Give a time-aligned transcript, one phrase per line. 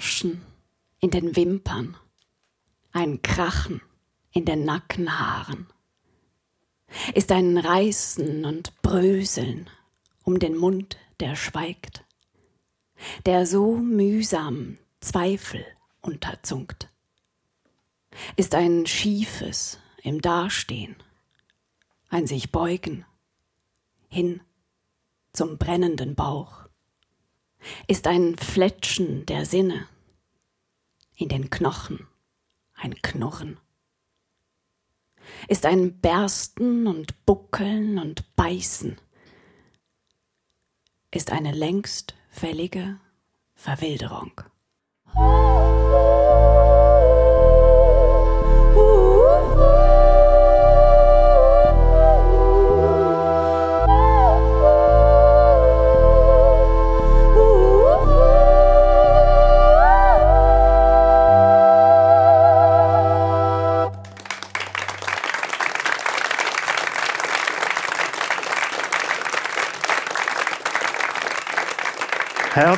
[0.00, 0.40] Knirschen
[1.00, 1.94] in den Wimpern,
[2.90, 3.82] ein Krachen
[4.32, 5.66] in den Nackenhaaren,
[7.14, 9.68] ist ein Reißen und Bröseln
[10.24, 12.02] um den Mund, der schweigt,
[13.26, 15.66] der so mühsam Zweifel
[16.00, 16.88] unterzunkt,
[18.36, 20.96] ist ein schiefes im Dastehen,
[22.08, 23.04] ein sich beugen
[24.08, 24.40] hin
[25.34, 26.59] zum brennenden Bauch,
[27.86, 29.86] ist ein Fletschen der Sinne,
[31.16, 32.06] in den Knochen
[32.74, 33.58] ein Knurren,
[35.48, 38.98] ist ein Bersten und Buckeln und Beißen,
[41.10, 42.98] ist eine längst fällige
[43.54, 44.32] Verwilderung.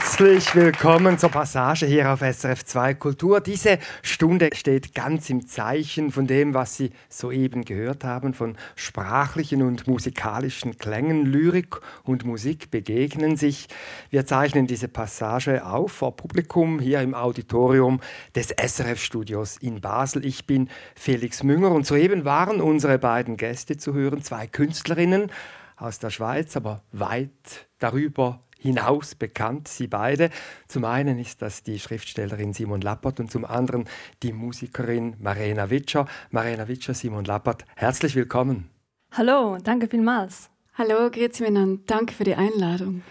[0.05, 3.41] Herzlich willkommen zur Passage hier auf SRF 2 Kultur.
[3.41, 9.63] Diese Stunde steht ganz im Zeichen von dem, was Sie soeben gehört haben, von sprachlichen
[9.63, 11.25] und musikalischen Klängen.
[11.25, 13.69] Lyrik und Musik begegnen sich.
[14.11, 18.01] Wir zeichnen diese Passage auf vor Publikum hier im Auditorium
[18.35, 20.27] des SRF Studios in Basel.
[20.27, 25.31] Ich bin Felix Münger und soeben waren unsere beiden Gäste zu hören, zwei Künstlerinnen
[25.77, 30.31] aus der Schweiz, aber weit darüber hinaus bekannt, sie beide.
[30.69, 33.87] Zum einen ist das die Schriftstellerin Simon Lappert und zum anderen
[34.23, 36.07] die Musikerin Marena Witscher.
[36.31, 38.71] Marena Witscher, Simon Lappert, herzlich willkommen.
[39.13, 40.49] Hallo, danke vielmals.
[40.75, 41.83] Hallo, grüezi miteinander.
[41.87, 43.03] Danke für die Einladung.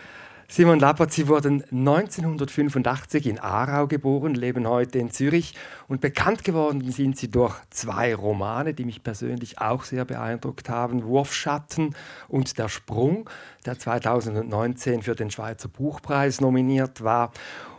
[0.53, 5.53] Simon Lappert, Sie wurden 1985 in Aarau geboren, leben heute in Zürich
[5.87, 11.05] und bekannt geworden sind Sie durch zwei Romane, die mich persönlich auch sehr beeindruckt haben,
[11.05, 11.95] Wurfschatten
[12.27, 13.29] und Der Sprung,
[13.65, 17.31] der 2019 für den Schweizer Buchpreis nominiert war.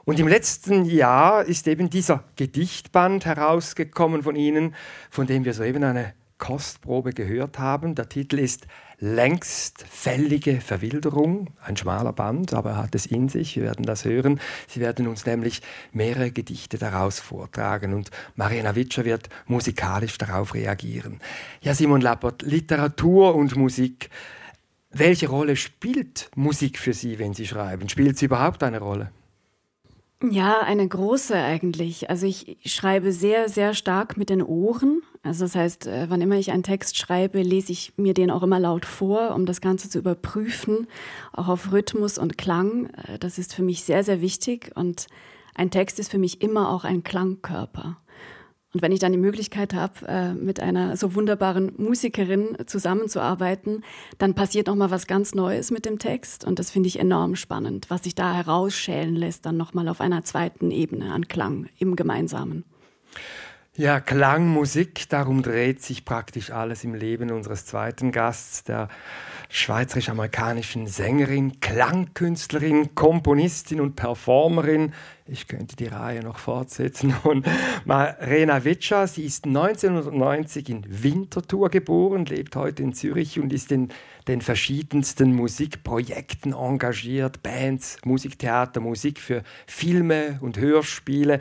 [0.07, 4.75] Und im letzten Jahr ist eben dieser Gedichtband herausgekommen von Ihnen,
[5.11, 7.95] von dem wir soeben eine Kostprobe gehört haben.
[7.95, 8.67] Der Titel ist
[9.03, 14.05] längst fällige Verwilderung, ein schmaler Band, aber er hat es in sich, wir werden das
[14.05, 14.41] hören.
[14.69, 15.61] Sie werden uns nämlich
[15.93, 21.21] mehrere Gedichte daraus vortragen und Marina Witscher wird musikalisch darauf reagieren.
[21.63, 24.09] Ja, Simon Lappert, Literatur und Musik.
[24.93, 27.89] Welche Rolle spielt Musik für Sie, wenn Sie schreiben?
[27.89, 29.11] Spielt sie überhaupt eine Rolle?
[30.31, 32.09] Ja, eine große eigentlich.
[32.09, 35.03] Also ich schreibe sehr, sehr stark mit den Ohren.
[35.25, 38.43] Also das heißt, äh, wann immer ich einen Text schreibe, lese ich mir den auch
[38.43, 40.89] immer laut vor, um das Ganze zu überprüfen,
[41.33, 42.87] auch auf Rhythmus und Klang.
[42.87, 44.73] Äh, das ist für mich sehr, sehr wichtig.
[44.75, 45.07] Und
[45.55, 47.99] ein Text ist für mich immer auch ein Klangkörper.
[48.75, 53.85] Und wenn ich dann die Möglichkeit habe, äh, mit einer so wunderbaren Musikerin zusammenzuarbeiten,
[54.19, 57.37] dann passiert noch mal was ganz Neues mit dem Text und das finde ich enorm
[57.37, 61.69] spannend, was sich da herausschälen lässt, dann noch mal auf einer zweiten Ebene an Klang
[61.79, 62.65] im Gemeinsamen.
[63.75, 68.89] Ja, Klang, Musik, darum dreht sich praktisch alles im Leben unseres zweiten Gasts, der
[69.49, 74.93] schweizerisch-amerikanischen Sängerin, Klangkünstlerin, Komponistin und Performerin.
[75.27, 77.15] Ich könnte die Reihe noch fortsetzen.
[77.25, 77.47] Und
[77.87, 83.89] Marena Witscher, sie ist 1990 in Winterthur geboren, lebt heute in Zürich und ist in
[84.29, 91.41] den verschiedensten Musikprojekten engagiert, Bands, Musiktheater, Musik für Filme und Hörspiele.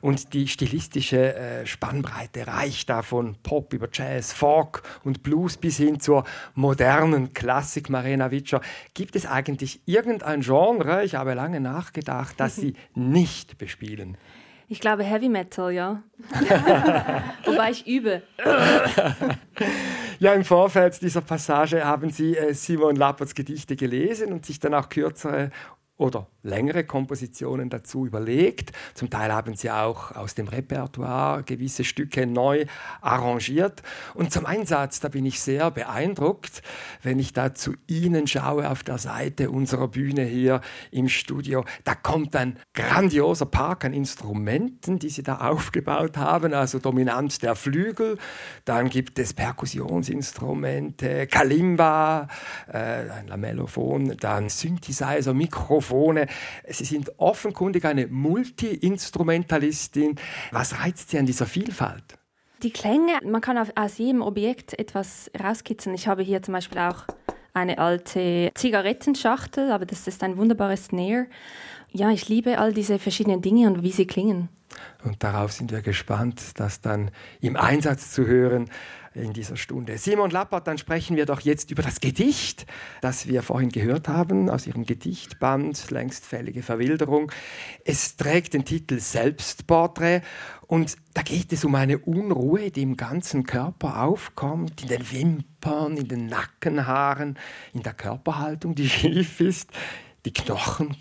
[0.00, 5.76] Und die stilistische äh, Spannbreite reicht da von Pop über Jazz, Folk und Blues bis
[5.76, 6.24] hin zur
[6.54, 8.60] modernen Klassik Marina Witscher.
[8.94, 14.16] Gibt es eigentlich irgendein Genre, ich habe lange nachgedacht, das Sie nicht bespielen?
[14.68, 16.00] Ich glaube Heavy Metal, ja.
[17.44, 18.22] Wobei ich übe.
[20.20, 24.74] ja, im Vorfeld dieser Passage haben Sie äh, Simon Lapperts Gedichte gelesen und sich dann
[24.74, 25.50] auch kürzere
[25.96, 28.72] oder längere Kompositionen dazu überlegt.
[28.94, 32.66] Zum Teil haben sie auch aus dem Repertoire gewisse Stücke neu
[33.00, 33.82] arrangiert.
[34.14, 36.62] Und zum Einsatz, da bin ich sehr beeindruckt,
[37.02, 40.60] wenn ich da zu Ihnen schaue auf der Seite unserer Bühne hier
[40.90, 41.64] im Studio.
[41.84, 47.54] Da kommt ein grandioser Park an Instrumenten, die Sie da aufgebaut haben, also dominant der
[47.54, 48.18] Flügel.
[48.64, 52.28] Dann gibt es Perkussionsinstrumente, Kalimba,
[52.68, 55.70] äh, ein Lamellophon, dann Synthesizer, Mikrofon.
[55.80, 56.26] Mikrofone.
[56.68, 60.14] Sie sind offenkundig eine Multi-Instrumentalistin.
[60.52, 62.04] Was reizt Sie an dieser Vielfalt?
[62.62, 65.94] Die Klänge, man kann aus jedem Objekt etwas rauskitzeln.
[65.94, 67.06] Ich habe hier zum Beispiel auch
[67.54, 71.26] eine alte Zigarettenschachtel, aber das ist ein wunderbares Snare.
[71.92, 74.48] Ja, ich liebe all diese verschiedenen Dinge und wie sie klingen.
[75.04, 77.10] Und darauf sind wir gespannt, das dann
[77.40, 78.70] im Einsatz zu hören
[79.14, 79.98] in dieser Stunde.
[79.98, 82.66] Simon Lappert, dann sprechen wir doch jetzt über das Gedicht,
[83.00, 87.32] das wir vorhin gehört haben, aus Ihrem Gedichtband Längstfällige Verwilderung.
[87.84, 90.22] Es trägt den Titel Selbstporträt
[90.66, 95.96] und da geht es um eine Unruhe, die im ganzen Körper aufkommt, in den Wimpern,
[95.96, 97.36] in den Nackenhaaren,
[97.72, 99.70] in der Körperhaltung, die schief ist,
[100.24, 100.96] die Knochen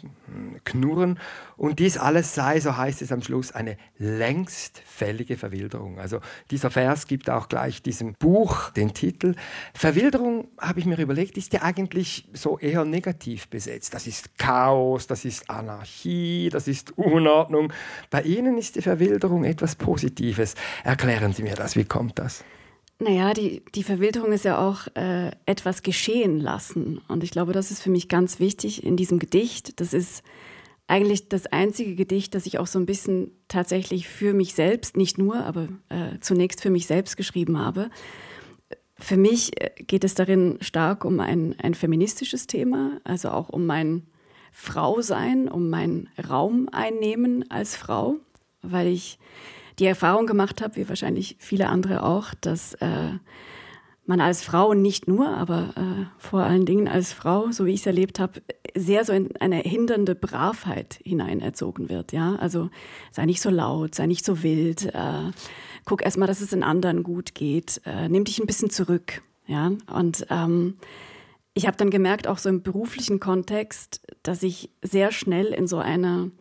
[0.63, 1.19] knurren
[1.57, 5.99] und dies alles sei, so heißt es am Schluss, eine längst fällige Verwilderung.
[5.99, 6.19] Also
[6.51, 9.35] dieser Vers gibt auch gleich diesem Buch den Titel.
[9.73, 13.93] Verwilderung, habe ich mir überlegt, ist ja eigentlich so eher negativ besetzt.
[13.93, 17.73] Das ist Chaos, das ist Anarchie, das ist Unordnung.
[18.09, 20.55] Bei Ihnen ist die Verwilderung etwas Positives.
[20.83, 22.43] Erklären Sie mir das, wie kommt das?
[23.01, 26.99] Naja, die, die Verwilderung ist ja auch äh, etwas geschehen lassen.
[27.07, 29.79] Und ich glaube, das ist für mich ganz wichtig in diesem Gedicht.
[29.79, 30.21] Das ist
[30.87, 35.17] eigentlich das einzige Gedicht, das ich auch so ein bisschen tatsächlich für mich selbst, nicht
[35.17, 37.89] nur, aber äh, zunächst für mich selbst geschrieben habe.
[38.97, 43.65] Für mich äh, geht es darin stark um ein, ein feministisches Thema, also auch um
[43.65, 44.07] mein
[44.51, 48.17] Frausein, um mein Raum einnehmen als Frau,
[48.61, 49.19] weil ich
[49.79, 53.13] die Erfahrung gemacht habe, wie wahrscheinlich viele andere auch, dass äh,
[54.05, 57.81] man als Frau nicht nur, aber äh, vor allen Dingen als Frau, so wie ich
[57.81, 58.41] es erlebt habe,
[58.75, 62.11] sehr so in eine hindernde Bravheit hineinerzogen wird.
[62.11, 62.69] Ja, also
[63.11, 65.31] sei nicht so laut, sei nicht so wild, äh,
[65.85, 69.21] guck erstmal, dass es den anderen gut geht, äh, nimm dich ein bisschen zurück.
[69.45, 70.77] Ja, und ähm,
[71.53, 75.77] ich habe dann gemerkt, auch so im beruflichen Kontext, dass ich sehr schnell in so
[75.77, 76.31] eine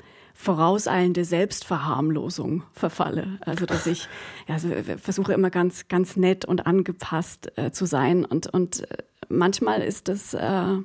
[0.41, 3.39] vorauseilende Selbstverharmlosung verfalle.
[3.41, 4.09] Also dass ich
[4.47, 4.69] ja, also
[5.03, 8.25] versuche immer ganz, ganz nett und angepasst äh, zu sein.
[8.25, 8.99] Und, und äh,
[9.29, 10.77] manchmal ist das äh,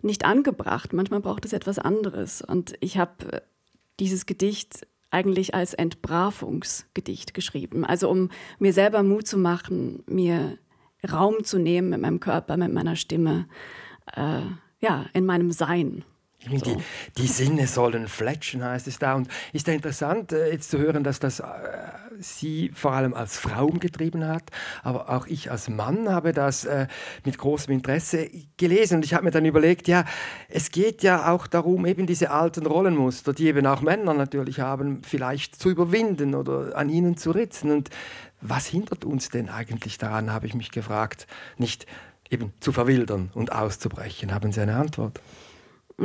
[0.00, 2.40] nicht angebracht, manchmal braucht es etwas anderes.
[2.40, 3.40] Und ich habe äh,
[3.98, 7.84] dieses Gedicht eigentlich als Entbravungsgedicht geschrieben.
[7.84, 8.30] Also um
[8.60, 10.56] mir selber Mut zu machen, mir
[11.10, 13.48] Raum zu nehmen mit meinem Körper, mit meiner Stimme,
[14.14, 14.42] äh,
[14.78, 16.04] ja, in meinem Sein.
[16.44, 16.50] So.
[16.56, 16.76] Die,
[17.16, 19.14] die, Sinne sollen fletschen, heißt es da.
[19.14, 21.44] Und ist ja interessant, äh, jetzt zu hören, dass das äh,
[22.20, 24.44] sie vor allem als Frau umgetrieben hat.
[24.84, 26.86] Aber auch ich als Mann habe das äh,
[27.24, 28.96] mit großem Interesse gelesen.
[28.96, 30.04] Und ich habe mir dann überlegt, ja,
[30.48, 35.02] es geht ja auch darum, eben diese alten Rollenmuster, die eben auch Männer natürlich haben,
[35.02, 37.72] vielleicht zu überwinden oder an ihnen zu ritzen.
[37.72, 37.90] Und
[38.40, 41.26] was hindert uns denn eigentlich daran, habe ich mich gefragt,
[41.56, 41.86] nicht
[42.30, 44.32] eben zu verwildern und auszubrechen?
[44.32, 45.20] Haben Sie eine Antwort?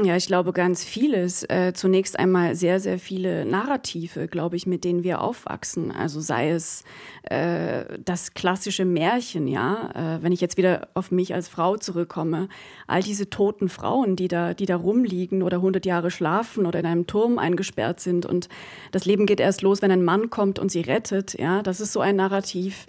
[0.01, 1.43] Ja, ich glaube ganz vieles.
[1.43, 5.91] Äh, zunächst einmal sehr, sehr viele Narrative, glaube ich, mit denen wir aufwachsen.
[5.91, 6.83] Also sei es
[7.29, 9.91] äh, das klassische Märchen, ja.
[9.93, 12.49] Äh, wenn ich jetzt wieder auf mich als Frau zurückkomme,
[12.87, 16.87] all diese toten Frauen, die da, die da rumliegen oder 100 Jahre schlafen oder in
[16.87, 18.49] einem Turm eingesperrt sind und
[18.91, 21.61] das Leben geht erst los, wenn ein Mann kommt und sie rettet, ja.
[21.61, 22.87] Das ist so ein Narrativ.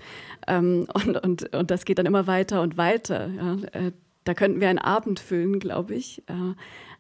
[0.49, 3.29] Ähm, und, und, und das geht dann immer weiter und weiter.
[3.29, 3.57] Ja.
[3.79, 3.93] Äh,
[4.25, 6.23] da könnten wir einen Abend füllen, glaube ich.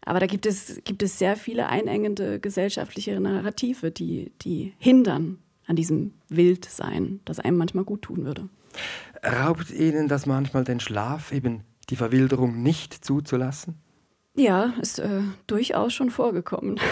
[0.04, 5.76] Aber da gibt es, gibt es sehr viele einengende gesellschaftliche Narrative, die, die hindern an
[5.76, 8.48] diesem Wildsein, das einem manchmal gut tun würde.
[9.24, 13.76] Raubt Ihnen das manchmal den Schlaf, eben die Verwilderung nicht zuzulassen?
[14.36, 16.80] Ja, ist äh, durchaus schon vorgekommen.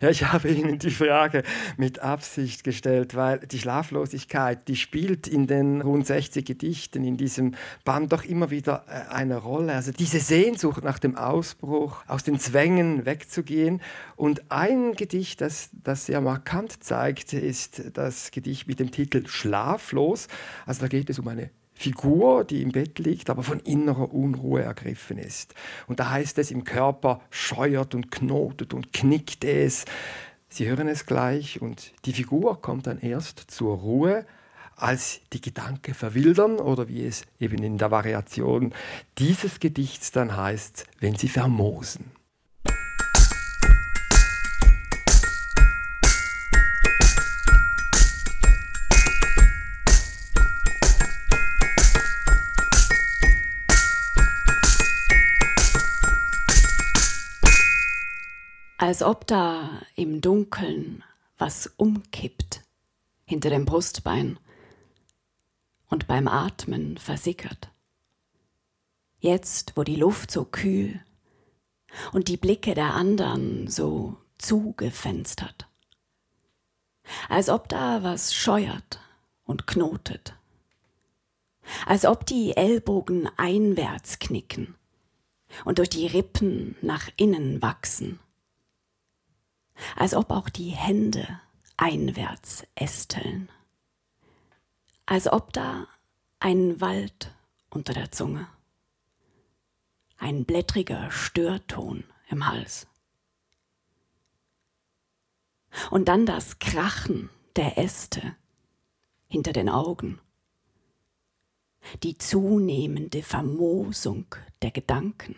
[0.00, 1.44] Ja, ich habe Ihnen die Frage
[1.76, 7.54] mit Absicht gestellt, weil die Schlaflosigkeit, die spielt in den rund 60 Gedichten in diesem
[7.84, 9.74] Band doch immer wieder äh, eine Rolle.
[9.74, 13.80] Also diese Sehnsucht nach dem Ausbruch, aus den Zwängen wegzugehen.
[14.16, 20.26] Und ein Gedicht, das das sehr markant zeigt, ist das Gedicht mit dem Titel Schlaflos.
[20.66, 21.50] Also da geht es um eine
[21.82, 25.54] Figur, die im Bett liegt, aber von innerer Unruhe ergriffen ist.
[25.88, 29.84] Und da heißt es, im Körper scheuert und knotet und knickt es.
[30.48, 34.24] Sie hören es gleich und die Figur kommt dann erst zur Ruhe,
[34.76, 38.72] als die Gedanken verwildern oder wie es eben in der Variation
[39.18, 42.12] dieses Gedichts dann heißt, wenn sie vermosen.
[58.92, 61.02] Als ob da im Dunkeln
[61.38, 62.60] was umkippt
[63.24, 64.38] hinter dem Brustbein
[65.88, 67.70] und beim Atmen versickert.
[69.18, 71.00] Jetzt, wo die Luft so kühl
[72.12, 75.66] und die Blicke der anderen so zugefenstert.
[77.30, 79.00] Als ob da was scheuert
[79.44, 80.34] und knotet.
[81.86, 84.74] Als ob die Ellbogen einwärts knicken
[85.64, 88.20] und durch die Rippen nach innen wachsen,
[89.96, 91.40] als ob auch die Hände
[91.76, 93.48] einwärts ästeln,
[95.06, 95.86] als ob da
[96.38, 97.34] ein Wald
[97.70, 98.46] unter der Zunge,
[100.18, 102.86] ein blättriger Störton im Hals.
[105.90, 108.36] Und dann das Krachen der Äste
[109.26, 110.20] hinter den Augen,
[112.02, 114.26] die zunehmende Vermosung
[114.60, 115.36] der Gedanken.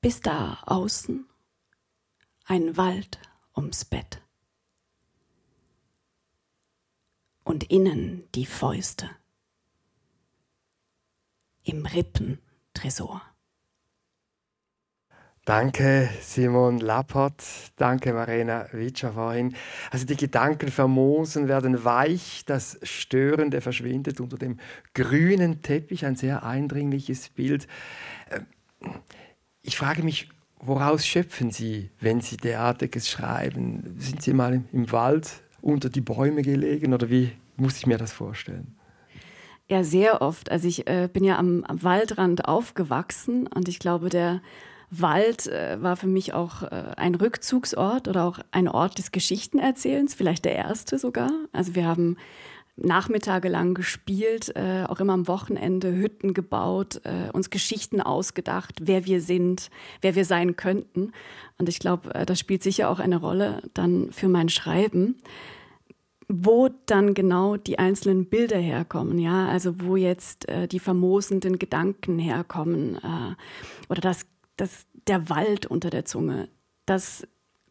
[0.00, 1.28] Bis da außen
[2.48, 3.18] ein Wald
[3.54, 4.22] ums Bett
[7.44, 9.10] und innen die Fäuste
[11.62, 13.20] im Rippentresor.
[15.44, 17.44] Danke, Simon Lappert.
[17.76, 19.54] Danke, Marina Witscher vorhin.
[19.90, 24.58] Also die Gedanken vermosen, werden weich, das Störende verschwindet unter dem
[24.94, 26.06] grünen Teppich.
[26.06, 27.66] Ein sehr eindringliches Bild.
[28.30, 28.46] Ähm,
[29.62, 33.96] ich frage mich, woraus schöpfen Sie, wenn Sie derartiges schreiben?
[33.98, 38.12] Sind Sie mal im Wald unter die Bäume gelegen oder wie muss ich mir das
[38.12, 38.74] vorstellen?
[39.68, 40.50] Ja, sehr oft.
[40.50, 44.40] Also ich äh, bin ja am, am Waldrand aufgewachsen und ich glaube, der
[44.90, 50.14] Wald äh, war für mich auch äh, ein Rückzugsort oder auch ein Ort des Geschichtenerzählens,
[50.14, 51.30] vielleicht der erste sogar.
[51.52, 52.16] Also wir haben
[52.80, 59.04] Nachmittage lang gespielt, äh, auch immer am Wochenende Hütten gebaut, äh, uns Geschichten ausgedacht, wer
[59.04, 59.70] wir sind,
[60.00, 61.12] wer wir sein könnten.
[61.58, 65.16] Und ich glaube, äh, das spielt sicher auch eine Rolle dann für mein Schreiben
[66.30, 72.18] wo dann genau die einzelnen Bilder herkommen, ja, also wo jetzt äh, die vermosenden Gedanken
[72.18, 73.34] herkommen äh,
[73.88, 74.26] oder das
[74.58, 76.48] das, der Wald unter der Zunge,
[76.84, 77.26] das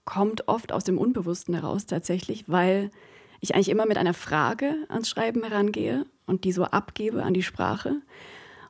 [0.06, 2.90] kommt oft aus dem Unbewussten heraus tatsächlich, weil
[3.40, 7.44] ich eigentlich immer mit einer Frage ans Schreiben herangehe und die so abgebe an die
[7.44, 8.02] Sprache.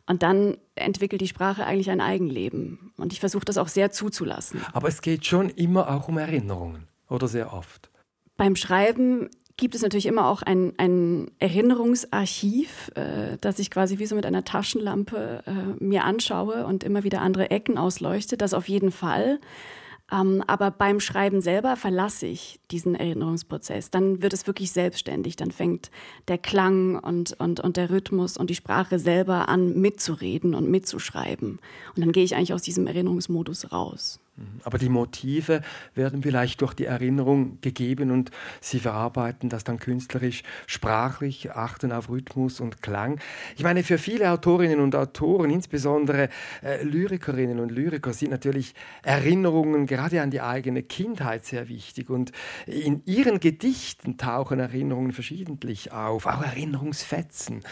[0.05, 2.93] Und dann entwickelt die Sprache eigentlich ein Eigenleben.
[2.97, 4.62] Und ich versuche das auch sehr zuzulassen.
[4.71, 7.89] Aber es geht schon immer auch um Erinnerungen, oder sehr oft?
[8.38, 14.05] Beim Schreiben gibt es natürlich immer auch ein, ein Erinnerungsarchiv, äh, das ich quasi wie
[14.05, 18.38] so mit einer Taschenlampe äh, mir anschaue und immer wieder andere Ecken ausleuchte.
[18.38, 19.39] Das auf jeden Fall.
[20.11, 23.89] Ähm, aber beim Schreiben selber verlasse ich diesen Erinnerungsprozess.
[23.91, 25.35] Dann wird es wirklich selbstständig.
[25.35, 25.91] Dann fängt
[26.27, 31.59] der Klang und, und, und der Rhythmus und die Sprache selber an, mitzureden und mitzuschreiben.
[31.95, 34.19] Und dann gehe ich eigentlich aus diesem Erinnerungsmodus raus.
[34.38, 34.62] Mhm.
[34.63, 35.62] Aber die Motive
[35.96, 42.10] werden vielleicht durch die Erinnerung gegeben und Sie verarbeiten das dann künstlerisch, sprachlich, achten auf
[42.10, 43.20] Rhythmus und Klang.
[43.56, 46.29] Ich meine, für viele Autorinnen und Autoren, insbesondere
[46.63, 52.10] äh, Lyrikerinnen und Lyriker, sind natürlich Erinnerungen gerade an die eigene Kindheit sehr wichtig.
[52.10, 52.32] Und
[52.67, 57.63] in ihren Gedichten tauchen Erinnerungen verschiedentlich auf, auch Erinnerungsfetzen.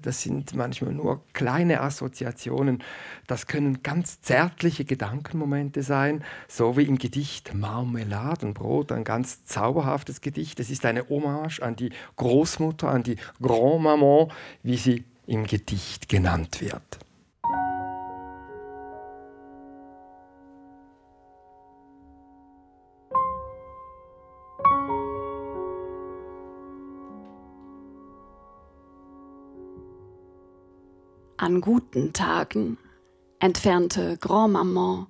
[0.00, 2.82] Das sind manchmal nur kleine Assoziationen.
[3.26, 10.20] Das können ganz zärtliche Gedankenmomente sein sein, so wie im Gedicht Marmeladenbrot, ein ganz zauberhaftes
[10.20, 10.60] Gedicht.
[10.60, 14.32] Es ist eine Hommage an die Großmutter, an die Grand-Maman,
[14.62, 16.82] wie sie im Gedicht genannt wird.
[31.38, 32.78] An guten Tagen
[33.38, 35.06] entfernte Grand-Maman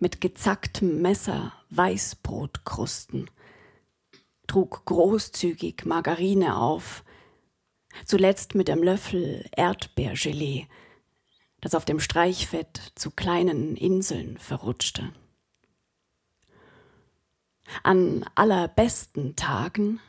[0.00, 3.30] mit gezacktem Messer Weißbrotkrusten,
[4.46, 7.04] trug großzügig Margarine auf,
[8.04, 10.66] zuletzt mit dem Löffel Erdbeergelee,
[11.60, 15.12] das auf dem Streichfett zu kleinen Inseln verrutschte.
[17.82, 20.00] An allerbesten Tagen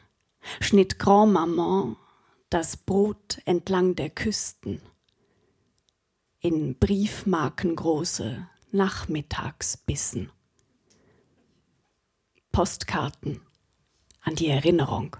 [0.62, 1.98] schnitt Grand Maman
[2.50, 4.82] das Brot entlang der Küsten.
[6.40, 10.32] In briefmarkengroße Nachmittagsbissen.
[12.52, 13.42] Postkarten
[14.22, 15.16] an die Erinnerung.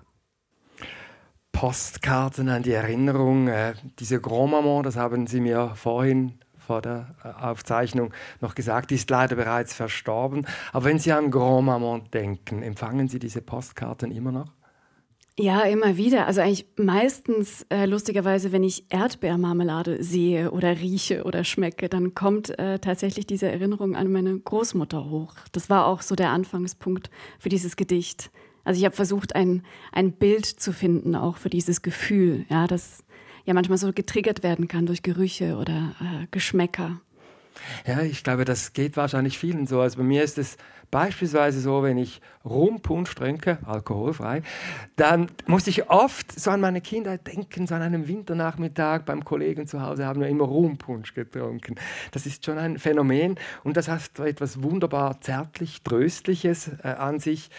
[1.52, 3.48] Postkarten an die Erinnerung.
[3.48, 8.96] Äh, diese Grand-Maman, das haben Sie mir vorhin vor der äh, Aufzeichnung noch gesagt, die
[8.96, 10.46] ist leider bereits verstorben.
[10.72, 14.59] Aber wenn Sie an Grand-Maman denken, empfangen Sie diese Postkarten immer noch?
[15.42, 16.28] Ja, immer wieder.
[16.28, 22.60] Also eigentlich meistens äh, lustigerweise, wenn ich Erdbeermarmelade sehe oder rieche oder schmecke, dann kommt
[22.60, 25.36] äh, tatsächlich diese Erinnerung an meine Großmutter hoch.
[25.54, 28.32] Das war auch so der Anfangspunkt für dieses Gedicht.
[28.66, 33.06] Also ich habe versucht, ein, ein Bild zu finden, auch für dieses Gefühl, ja, das
[33.46, 37.00] ja manchmal so getriggert werden kann durch Gerüche oder äh, Geschmäcker.
[37.88, 39.80] Ja, ich glaube, das geht wahrscheinlich vielen so.
[39.80, 40.58] Also bei mir ist es
[40.92, 44.42] Beispielsweise so, wenn ich Rumpunsch trinke, alkoholfrei,
[44.96, 49.68] dann muss ich oft so an meine Kindheit denken, so an einem Winternachmittag beim Kollegen
[49.68, 51.76] zu Hause haben wir immer Rumpunsch getrunken.
[52.12, 57.50] Das ist schon ein Phänomen und das hat etwas wunderbar zärtlich, tröstliches äh, an sich.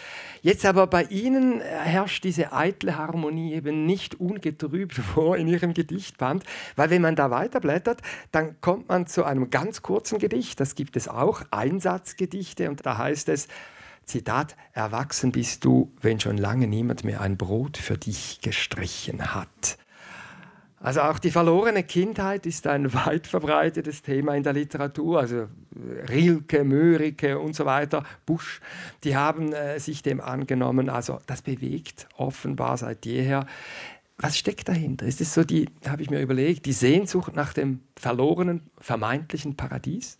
[0.41, 6.43] Jetzt aber bei Ihnen herrscht diese eitle Harmonie eben nicht ungetrübt vor in Ihrem Gedichtband,
[6.75, 10.97] weil wenn man da weiterblättert, dann kommt man zu einem ganz kurzen Gedicht, das gibt
[10.97, 13.47] es auch, Einsatzgedichte und da heißt es,
[14.05, 19.77] Zitat, erwachsen bist du, wenn schon lange niemand mehr ein Brot für dich gestrichen hat.
[20.83, 25.19] Also auch die verlorene Kindheit ist ein weit verbreitetes Thema in der Literatur.
[25.19, 25.47] Also
[26.09, 28.61] Rilke, Mörike und so weiter, Busch,
[29.03, 30.89] die haben äh, sich dem angenommen.
[30.89, 33.45] Also das bewegt offenbar seit jeher.
[34.17, 35.05] Was steckt dahinter?
[35.05, 40.17] Ist es so die, habe ich mir überlegt, die Sehnsucht nach dem verlorenen, vermeintlichen Paradies?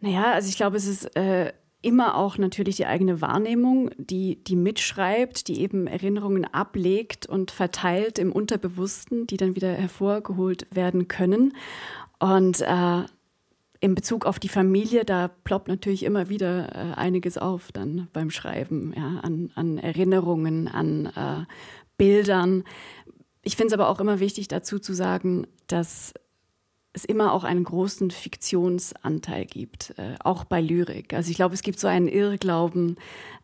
[0.00, 1.52] Naja, also ich glaube, es ist äh,
[1.84, 8.18] immer auch natürlich die eigene Wahrnehmung, die, die mitschreibt, die eben Erinnerungen ablegt und verteilt
[8.18, 11.54] im Unterbewussten, die dann wieder hervorgeholt werden können.
[12.18, 13.02] Und äh,
[13.80, 18.30] in Bezug auf die Familie, da ploppt natürlich immer wieder äh, einiges auf dann beim
[18.30, 21.44] Schreiben, ja, an, an Erinnerungen, an äh,
[21.98, 22.64] Bildern.
[23.42, 26.14] Ich finde es aber auch immer wichtig dazu zu sagen, dass
[26.94, 31.12] es immer auch einen großen Fiktionsanteil gibt, äh, auch bei Lyrik.
[31.12, 32.96] Also ich glaube, es gibt so einen Irrglauben,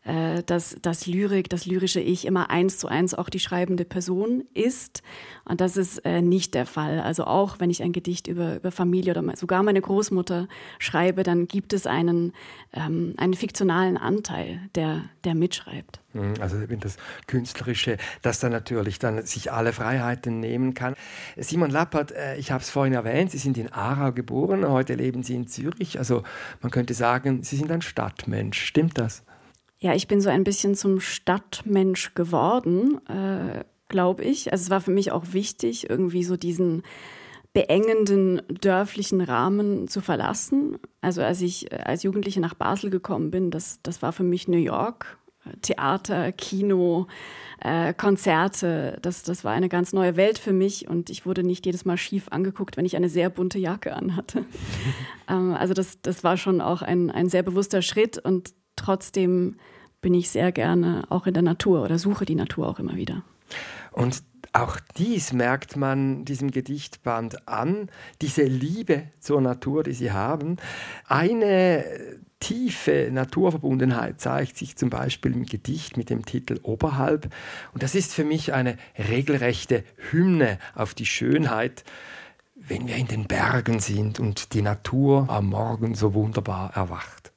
[0.05, 4.45] äh, dass das Lyrik, das lyrische Ich immer eins zu eins auch die schreibende Person
[4.55, 5.03] ist.
[5.45, 7.01] Und das ist äh, nicht der Fall.
[7.01, 11.47] Also auch wenn ich ein Gedicht über, über Familie oder sogar meine Großmutter schreibe, dann
[11.47, 12.33] gibt es einen,
[12.73, 16.01] ähm, einen fiktionalen Anteil, der, der mitschreibt.
[16.15, 20.95] Mhm, also eben das Künstlerische, das dann natürlich dann sich alle Freiheiten nehmen kann.
[21.37, 25.23] Simon Lappert, äh, ich habe es vorhin erwähnt, Sie sind in Aarau geboren, heute leben
[25.23, 25.99] Sie in Zürich.
[25.99, 26.23] Also
[26.63, 28.63] man könnte sagen, Sie sind ein Stadtmensch.
[28.63, 29.25] Stimmt das?
[29.81, 34.53] Ja, ich bin so ein bisschen zum Stadtmensch geworden, äh, glaube ich.
[34.53, 36.83] Also es war für mich auch wichtig, irgendwie so diesen
[37.55, 40.79] beengenden dörflichen Rahmen zu verlassen.
[41.01, 44.49] Also als ich äh, als Jugendliche nach Basel gekommen bin, das, das war für mich
[44.49, 45.19] New York.
[45.63, 47.07] Theater, Kino,
[47.61, 51.65] äh, Konzerte, das, das war eine ganz neue Welt für mich und ich wurde nicht
[51.65, 54.45] jedes Mal schief angeguckt, wenn ich eine sehr bunte Jacke anhatte.
[55.31, 59.57] ähm, also das, das war schon auch ein, ein sehr bewusster Schritt und trotzdem
[60.01, 63.23] bin ich sehr gerne auch in der Natur oder suche die Natur auch immer wieder.
[63.93, 67.89] Und auch dies merkt man diesem Gedichtband an,
[68.21, 70.57] diese Liebe zur Natur, die sie haben.
[71.07, 71.85] Eine
[72.41, 77.33] tiefe Naturverbundenheit zeigt sich zum Beispiel im Gedicht mit dem Titel Oberhalb.
[77.73, 81.85] Und das ist für mich eine regelrechte Hymne auf die Schönheit,
[82.57, 87.33] wenn wir in den Bergen sind und die Natur am Morgen so wunderbar erwacht.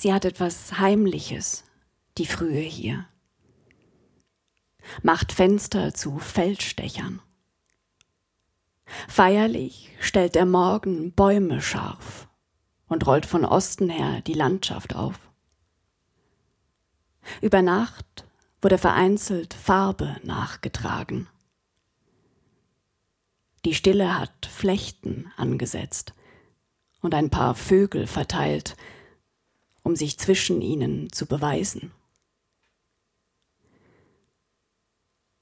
[0.00, 1.64] Sie hat etwas Heimliches,
[2.18, 3.08] die Frühe hier.
[5.02, 7.20] Macht Fenster zu Feldstechern.
[9.08, 12.28] Feierlich stellt der Morgen Bäume scharf
[12.86, 15.18] und rollt von Osten her die Landschaft auf.
[17.42, 18.24] Über Nacht
[18.62, 21.26] wurde vereinzelt Farbe nachgetragen.
[23.64, 26.14] Die Stille hat Flechten angesetzt
[27.00, 28.76] und ein paar Vögel verteilt,
[29.88, 31.92] um sich zwischen ihnen zu beweisen.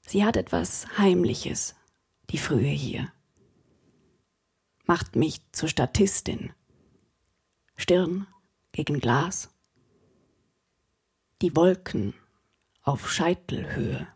[0.07, 1.75] Sie hat etwas Heimliches,
[2.29, 3.11] die Frühe hier.
[4.85, 6.53] Macht mich zur Statistin.
[7.75, 8.25] Stirn
[8.71, 9.49] gegen Glas.
[11.41, 12.13] Die Wolken
[12.83, 14.07] auf Scheitelhöhe.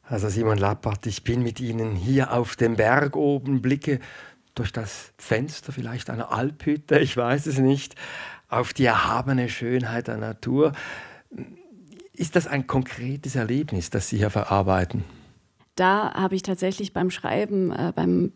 [0.00, 4.00] Also Simon Lappert, ich bin mit Ihnen hier auf dem Berg oben, blicke
[4.54, 7.94] durch das Fenster vielleicht einer Alphütte, ich weiß es nicht,
[8.48, 10.72] auf die erhabene Schönheit der Natur.
[12.12, 15.04] Ist das ein konkretes Erlebnis, das Sie hier verarbeiten?
[15.74, 18.32] Da habe ich tatsächlich beim Schreiben, äh, beim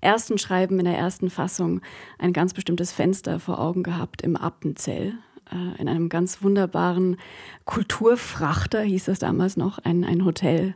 [0.00, 1.80] ersten Schreiben in der ersten Fassung
[2.18, 5.14] ein ganz bestimmtes Fenster vor Augen gehabt im Appenzell.
[5.52, 7.18] Äh, in einem ganz wunderbaren
[7.64, 10.74] Kulturfrachter hieß das damals noch, ein, ein Hotel,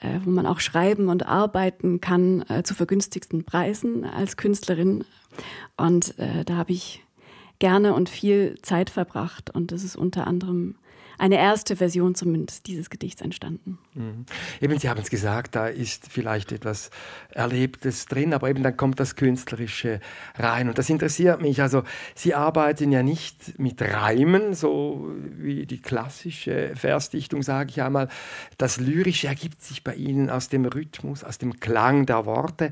[0.00, 5.04] äh, wo man auch schreiben und arbeiten kann äh, zu vergünstigsten Preisen als Künstlerin.
[5.76, 7.05] Und äh, da habe ich
[7.58, 9.50] gerne und viel Zeit verbracht.
[9.50, 10.76] Und das ist unter anderem
[11.18, 13.78] eine erste Version zumindest dieses Gedichts entstanden.
[13.94, 14.26] Mhm.
[14.60, 16.90] Eben, Sie haben es gesagt, da ist vielleicht etwas
[17.30, 20.00] Erlebtes drin, aber eben dann kommt das Künstlerische
[20.36, 20.68] rein.
[20.68, 21.62] Und das interessiert mich.
[21.62, 21.82] Also,
[22.14, 28.08] Sie arbeiten ja nicht mit Reimen, so wie die klassische Versdichtung, sage ich einmal.
[28.58, 32.70] Das Lyrische ergibt sich bei Ihnen aus dem Rhythmus, aus dem Klang der Worte.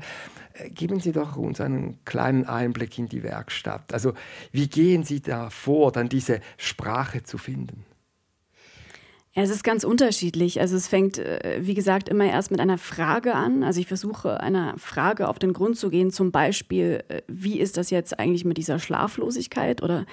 [0.55, 3.93] Äh, geben Sie doch uns einen kleinen Einblick in die Werkstatt.
[3.93, 4.13] Also
[4.51, 7.85] wie gehen Sie da vor, dann diese Sprache zu finden?
[9.33, 10.61] Ja, es ist ganz unterschiedlich.
[10.61, 13.63] Also es fängt, äh, wie gesagt, immer erst mit einer Frage an.
[13.63, 16.11] Also ich versuche einer Frage auf den Grund zu gehen.
[16.11, 20.05] Zum Beispiel, äh, wie ist das jetzt eigentlich mit dieser Schlaflosigkeit oder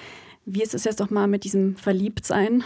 [0.45, 2.65] wie ist es jetzt doch mal mit diesem Verliebtsein?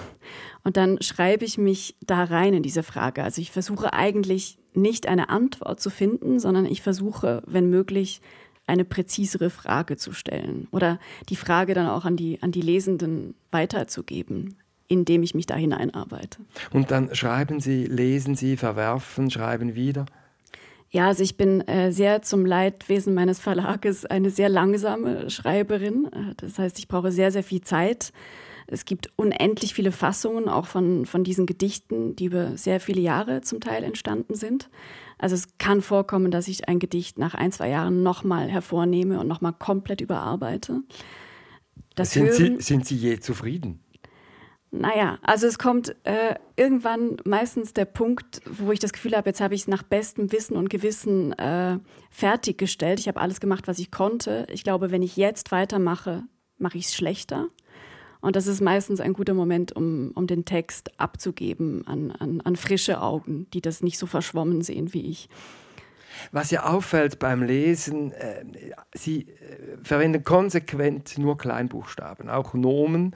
[0.64, 3.24] Und dann schreibe ich mich da rein in diese Frage.
[3.24, 8.22] Also ich versuche eigentlich nicht eine Antwort zu finden, sondern ich versuche, wenn möglich,
[8.68, 13.34] eine präzisere Frage zu stellen oder die Frage dann auch an die, an die Lesenden
[13.50, 14.58] weiterzugeben,
[14.90, 16.40] indem ich mich da hineinarbeite.
[16.72, 20.06] Und dann schreiben Sie, lesen Sie, verwerfen, schreiben wieder?
[20.90, 26.10] Ja, also ich bin äh, sehr zum Leidwesen meines Verlages eine sehr langsame Schreiberin.
[26.12, 28.14] Äh, das heißt, ich brauche sehr, sehr viel Zeit.
[28.68, 33.42] Es gibt unendlich viele Fassungen auch von, von diesen Gedichten, die über sehr viele Jahre
[33.42, 34.70] zum Teil entstanden sind.
[35.18, 39.28] Also es kann vorkommen, dass ich ein Gedicht nach ein, zwei Jahren nochmal hervornehme und
[39.28, 40.82] nochmal komplett überarbeite.
[41.96, 43.80] Das sind, Hören, Sie, sind Sie je zufrieden?
[44.70, 49.40] Naja, also es kommt äh, irgendwann meistens der Punkt, wo ich das Gefühl habe, jetzt
[49.40, 51.80] habe ich es nach bestem Wissen und Gewissen äh,
[52.12, 53.00] fertiggestellt.
[53.00, 54.46] Ich habe alles gemacht, was ich konnte.
[54.52, 56.24] Ich glaube, wenn ich jetzt weitermache,
[56.58, 57.48] mache ich es schlechter.
[58.22, 62.56] Und das ist meistens ein guter Moment, um, um den Text abzugeben an, an, an
[62.56, 65.30] frische Augen, die das nicht so verschwommen sehen wie ich.
[66.32, 68.44] Was ja auffällt beim Lesen, äh,
[68.96, 73.16] Sie äh, verwenden konsequent nur Kleinbuchstaben, auch Nomen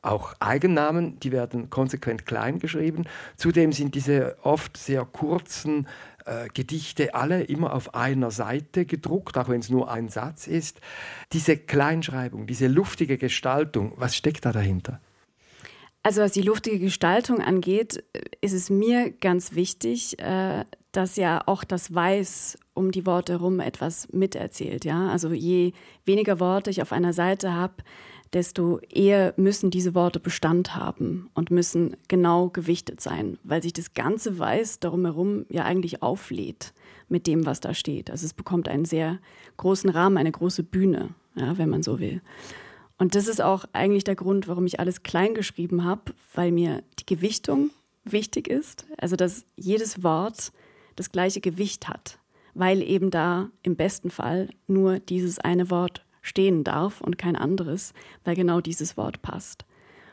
[0.00, 3.04] auch Eigennamen, die werden konsequent klein geschrieben.
[3.36, 5.88] Zudem sind diese oft sehr kurzen
[6.28, 10.80] äh, Gedichte alle immer auf einer Seite gedruckt, auch wenn es nur ein Satz ist.
[11.32, 15.00] Diese Kleinschreibung, diese luftige Gestaltung, was steckt da dahinter?
[16.02, 18.04] Also was die luftige Gestaltung angeht,
[18.40, 23.60] ist es mir ganz wichtig, äh, dass ja auch das Weiß um die Worte herum
[23.60, 24.84] etwas miterzählt.
[24.84, 25.10] Ja?
[25.10, 25.72] Also je
[26.04, 27.74] weniger Worte ich auf einer Seite habe,
[28.32, 33.94] desto eher müssen diese Worte Bestand haben und müssen genau gewichtet sein, weil sich das
[33.94, 36.72] ganze Weiß darum herum ja eigentlich auflädt
[37.08, 38.10] mit dem, was da steht.
[38.10, 39.18] Also es bekommt einen sehr
[39.56, 42.20] großen Rahmen, eine große Bühne, ja, wenn man so will.
[42.98, 46.82] Und das ist auch eigentlich der Grund, warum ich alles klein geschrieben habe, weil mir
[46.98, 47.70] die Gewichtung
[48.04, 48.86] wichtig ist.
[48.98, 50.52] Also dass jedes Wort
[50.96, 52.18] das gleiche Gewicht hat,
[52.54, 57.92] weil eben da im besten Fall nur dieses eine Wort stehen darf und kein anderes,
[58.24, 59.64] weil genau dieses Wort passt.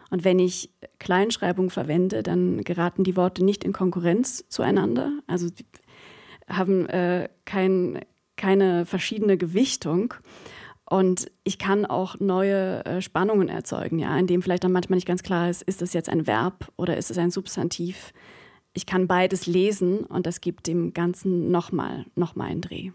[0.10, 5.48] Und wenn ich Kleinschreibung verwende, dann geraten die Worte nicht in Konkurrenz zueinander, also
[6.48, 8.00] haben äh, kein,
[8.36, 10.14] keine verschiedene Gewichtung.
[10.88, 15.08] Und ich kann auch neue äh, Spannungen erzeugen, ja, in dem vielleicht dann manchmal nicht
[15.08, 18.14] ganz klar ist, ist es jetzt ein Verb oder ist es ein Substantiv.
[18.74, 22.92] Ich kann beides lesen und das gibt dem Ganzen nochmal noch mal einen Dreh.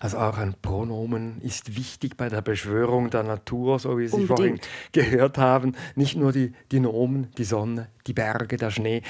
[0.00, 4.28] Also auch ein Pronomen ist wichtig bei der Beschwörung der Natur, so wie Sie Unbedingt.
[4.28, 4.60] vorhin
[4.92, 5.74] gehört haben.
[5.94, 9.02] Nicht nur die, die Nomen, die Sonne, die Berge, der Schnee.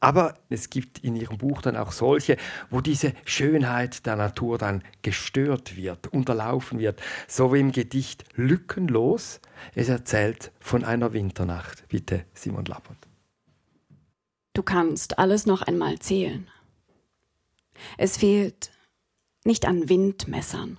[0.00, 2.36] Aber es gibt in Ihrem Buch dann auch solche,
[2.70, 7.00] wo diese Schönheit der Natur dann gestört wird, unterlaufen wird.
[7.26, 9.40] So wie im Gedicht Lückenlos.
[9.74, 11.88] Es erzählt von einer Winternacht.
[11.88, 12.96] Bitte, Simon Lappert.
[14.54, 16.48] Du kannst alles noch einmal zählen.
[17.96, 18.72] Es fehlt
[19.48, 20.78] nicht an Windmessern,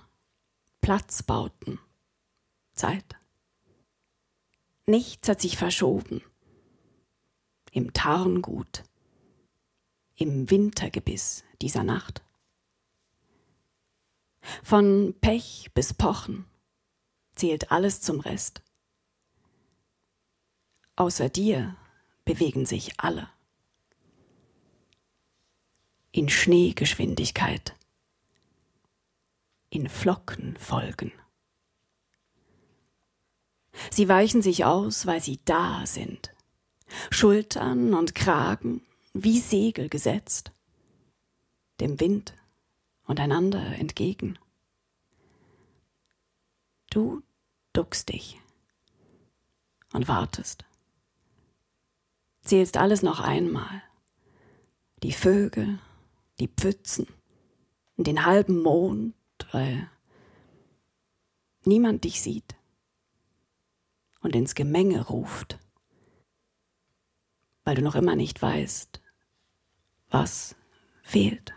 [0.80, 1.80] Platzbauten,
[2.72, 3.16] Zeit.
[4.86, 6.22] Nichts hat sich verschoben.
[7.72, 8.84] Im Tarngut,
[10.14, 12.22] im Wintergebiss dieser Nacht.
[14.62, 16.44] Von Pech bis Pochen
[17.34, 18.62] zählt alles zum Rest.
[20.94, 21.76] Außer dir
[22.24, 23.28] bewegen sich alle.
[26.12, 27.74] In Schneegeschwindigkeit
[29.70, 31.12] in Flocken folgen.
[33.90, 36.34] Sie weichen sich aus, weil sie da sind.
[37.10, 38.82] Schultern und Kragen
[39.14, 40.52] wie Segel gesetzt.
[41.80, 42.34] Dem Wind
[43.04, 44.38] und einander entgegen.
[46.90, 47.22] Du
[47.72, 48.40] duckst dich
[49.92, 50.64] und wartest.
[52.42, 53.82] Zählst alles noch einmal.
[55.02, 55.78] Die Vögel,
[56.40, 57.06] die Pfützen,
[57.96, 59.14] den halben Mond
[59.52, 59.90] weil
[61.64, 62.56] niemand dich sieht
[64.20, 65.58] und ins Gemenge ruft,
[67.64, 69.00] weil du noch immer nicht weißt,
[70.10, 70.56] was
[71.02, 71.54] fehlt.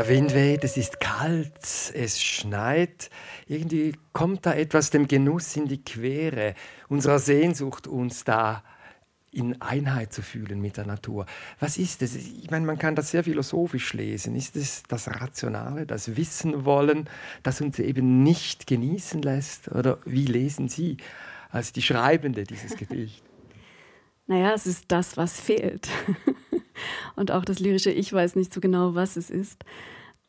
[0.00, 1.52] Der Wind weht, es ist kalt,
[1.92, 3.10] es schneit.
[3.46, 6.54] Irgendwie kommt da etwas dem Genuss in die Quere,
[6.88, 8.64] unserer Sehnsucht, uns da
[9.30, 11.26] in Einheit zu fühlen mit der Natur.
[11.58, 12.16] Was ist es?
[12.16, 14.36] Ich meine, man kann das sehr philosophisch lesen.
[14.36, 17.06] Ist es das Rationale, das Wissen wollen,
[17.42, 19.70] das uns eben nicht genießen lässt?
[19.70, 20.96] Oder wie lesen Sie
[21.50, 23.22] als die Schreibende dieses Gedicht?
[24.26, 25.88] Naja, es ist das, was fehlt.
[27.16, 29.64] Und auch das lyrische Ich weiß nicht so genau, was es ist.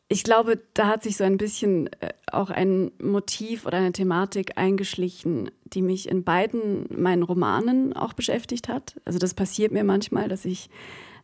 [0.08, 4.58] Ich glaube, da hat sich so ein bisschen äh, auch ein Motiv oder eine Thematik
[4.58, 9.00] eingeschlichen, die mich in beiden meinen Romanen auch beschäftigt hat.
[9.06, 10.70] Also das passiert mir manchmal, dass ich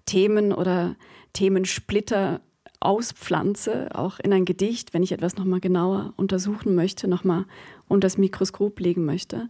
[0.05, 0.95] Themen oder
[1.33, 2.39] Themensplitter
[2.79, 7.45] auspflanze, auch in ein Gedicht, wenn ich etwas nochmal genauer untersuchen möchte, nochmal
[7.87, 9.49] unter das Mikroskop legen möchte.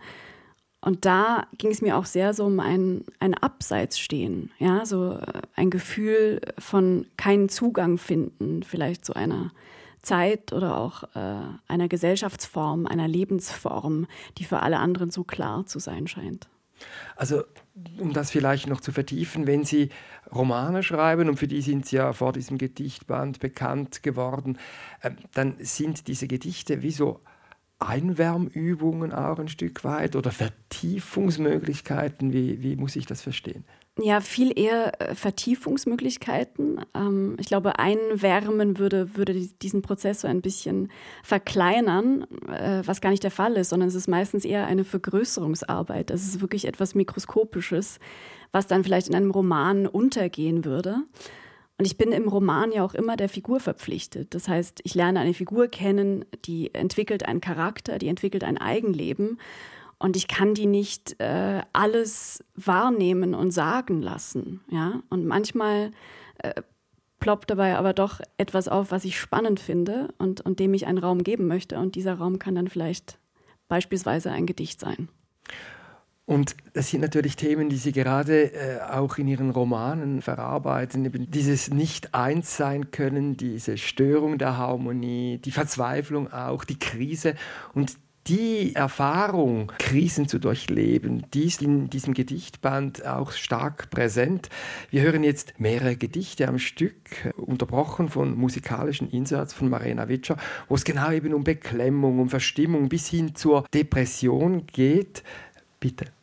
[0.88, 5.42] Und da ging es mir auch sehr so um ein, ein Abseitsstehen, ja, so äh,
[5.54, 9.52] ein Gefühl von keinen Zugang finden, vielleicht zu einer
[10.02, 15.80] Zeit oder auch äh, einer Gesellschaftsform, einer Lebensform, die für alle anderen so klar zu
[15.80, 16.48] sein scheint.
[17.18, 17.44] Also,
[18.00, 19.90] um das vielleicht noch zu vertiefen, wenn Sie
[20.34, 24.58] Romane schreiben, und für die sind Sie ja vor diesem Gedichtband bekannt geworden,
[25.02, 27.20] äh, dann sind diese Gedichte wie so
[27.80, 32.34] Einwärmübungen auch ein Stück weit oder Vertiefungsmöglichkeiten?
[32.34, 33.64] Wie, wie muss ich das verstehen?
[34.00, 36.82] Ja, viel eher äh, Vertiefungsmöglichkeiten.
[36.94, 40.92] Ähm, ich glaube, Einwärmen würde, würde diesen Prozess so ein bisschen
[41.24, 46.12] verkleinern, äh, was gar nicht der Fall ist, sondern es ist meistens eher eine Vergrößerungsarbeit.
[46.12, 48.00] Das ist wirklich etwas Mikroskopisches,
[48.52, 50.98] was dann vielleicht in einem Roman untergehen würde.
[51.78, 54.34] Und ich bin im Roman ja auch immer der Figur verpflichtet.
[54.34, 59.40] Das heißt, ich lerne eine Figur kennen, die entwickelt einen Charakter, die entwickelt ein Eigenleben.
[60.00, 64.62] Und ich kann die nicht äh, alles wahrnehmen und sagen lassen.
[64.70, 65.02] Ja?
[65.10, 65.92] Und manchmal
[66.40, 66.62] äh,
[67.20, 71.00] ploppt dabei aber doch etwas auf, was ich spannend finde und, und dem ich einen
[71.00, 71.78] Raum geben möchte.
[71.78, 73.20] Und dieser Raum kann dann vielleicht
[73.68, 75.10] beispielsweise ein Gedicht sein.
[76.28, 81.06] Und das sind natürlich Themen, die Sie gerade äh, auch in Ihren Romanen verarbeiten.
[81.06, 87.36] Eben dieses Nicht-Eins sein können, diese Störung der Harmonie, die Verzweiflung auch, die Krise.
[87.74, 87.96] Und
[88.28, 94.50] die Erfahrung, Krisen zu durchleben, die ist in diesem Gedichtband auch stark präsent.
[94.90, 100.36] Wir hören jetzt mehrere Gedichte am Stück, unterbrochen von musikalischen Inserts von Marina Witscher,
[100.68, 105.24] wo es genau eben um Beklemmung, um Verstimmung bis hin zur Depression geht.
[105.80, 106.17] Bitte.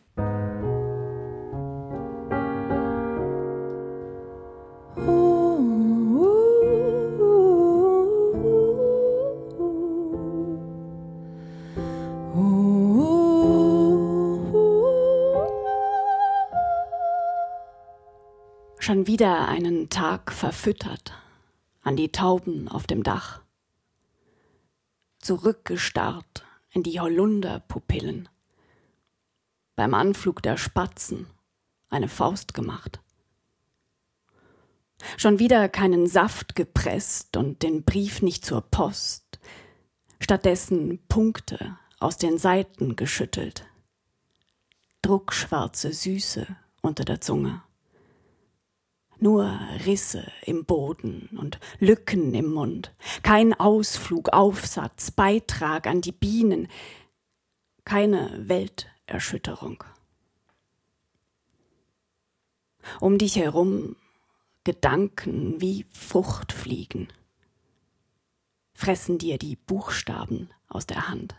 [18.84, 21.14] Schon wieder einen Tag verfüttert
[21.82, 23.40] an die Tauben auf dem Dach.
[25.20, 28.28] Zurückgestarrt in die Holunderpupillen
[29.76, 31.26] beim Anflug der Spatzen
[31.90, 33.00] eine Faust gemacht.
[35.16, 39.38] Schon wieder keinen Saft gepresst und den Brief nicht zur Post,
[40.20, 43.66] stattdessen Punkte aus den Seiten geschüttelt,
[45.02, 46.46] druckschwarze Süße
[46.80, 47.62] unter der Zunge.
[49.18, 56.68] Nur Risse im Boden und Lücken im Mund, kein Ausflug, Aufsatz, Beitrag an die Bienen,
[57.84, 59.84] keine Welt Erschütterung.
[63.00, 63.96] Um dich herum
[64.64, 67.08] Gedanken wie Fruchtfliegen
[68.74, 71.36] fressen dir die Buchstaben aus der Hand.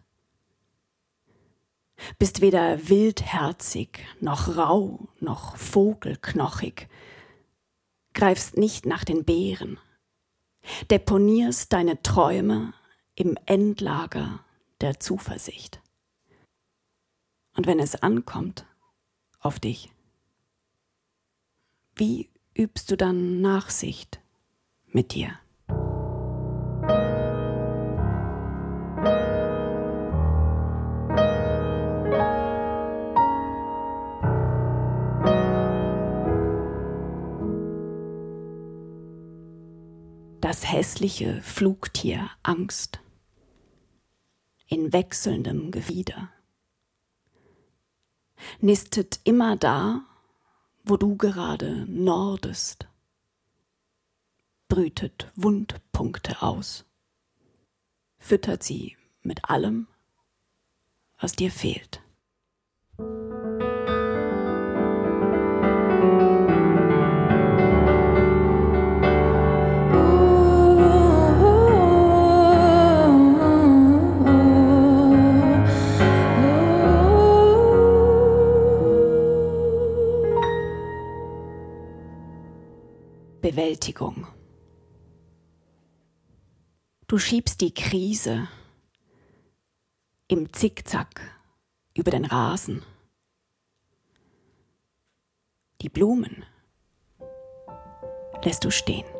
[2.18, 6.88] Bist weder wildherzig, noch rau, noch vogelknochig,
[8.14, 9.80] greifst nicht nach den Beeren,
[10.92, 12.74] deponierst deine Träume
[13.16, 14.44] im Endlager
[14.82, 15.82] der Zuversicht.
[17.56, 18.66] Und wenn es ankommt
[19.40, 19.92] auf dich,
[21.96, 24.20] wie übst du dann Nachsicht
[24.88, 25.40] mit dir?
[40.56, 43.00] das hässliche Flugtier Angst
[44.68, 46.30] in wechselndem Gefieder.
[48.60, 50.06] Nistet immer da,
[50.84, 52.88] wo du gerade nordest,
[54.68, 56.86] brütet Wundpunkte aus,
[58.18, 59.88] füttert sie mit allem,
[61.20, 62.02] was dir fehlt.
[83.56, 84.28] Bewältigung.
[87.08, 88.50] Du schiebst die Krise
[90.28, 91.22] im Zickzack
[91.94, 92.84] über den Rasen.
[95.82, 96.44] Die Blumen
[98.44, 99.15] lässt du stehen.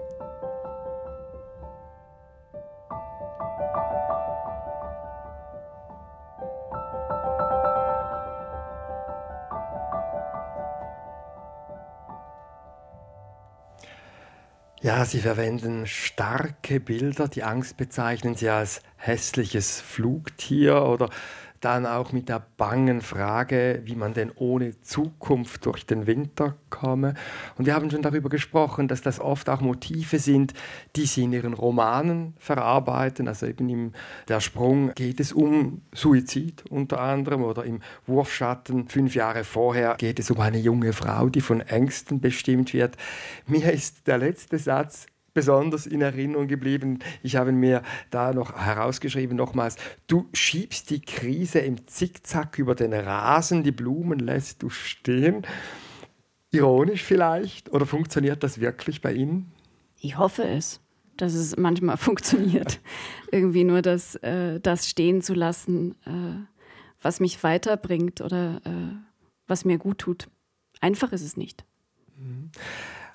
[14.86, 17.28] Ja, Sie verwenden starke Bilder.
[17.28, 21.10] Die Angst bezeichnen Sie als hässliches Flugtier oder
[21.66, 27.16] dann auch mit der bangen Frage, wie man denn ohne Zukunft durch den Winter komme.
[27.58, 30.54] Und wir haben schon darüber gesprochen, dass das oft auch Motive sind,
[30.96, 33.28] die sie in ihren Romanen verarbeiten.
[33.28, 33.94] Also eben im
[34.28, 40.20] Der Sprung geht es um Suizid unter anderem oder im Wurfschatten fünf Jahre vorher geht
[40.20, 42.96] es um eine junge Frau, die von Ängsten bestimmt wird.
[43.48, 47.00] Mir ist der letzte Satz besonders in Erinnerung geblieben.
[47.22, 49.76] Ich habe mir da noch herausgeschrieben, nochmals,
[50.08, 55.46] du schiebst die Krise im Zickzack über den Rasen, die Blumen lässt du stehen.
[56.52, 57.70] Ironisch vielleicht?
[57.72, 59.52] Oder funktioniert das wirklich bei Ihnen?
[60.00, 60.80] Ich hoffe es,
[61.18, 62.80] dass es manchmal funktioniert.
[63.30, 66.48] Irgendwie nur das, äh, das stehen zu lassen, äh,
[67.02, 68.96] was mich weiterbringt oder äh,
[69.48, 70.30] was mir gut tut.
[70.80, 71.66] Einfach ist es nicht.
[72.18, 72.52] Mhm.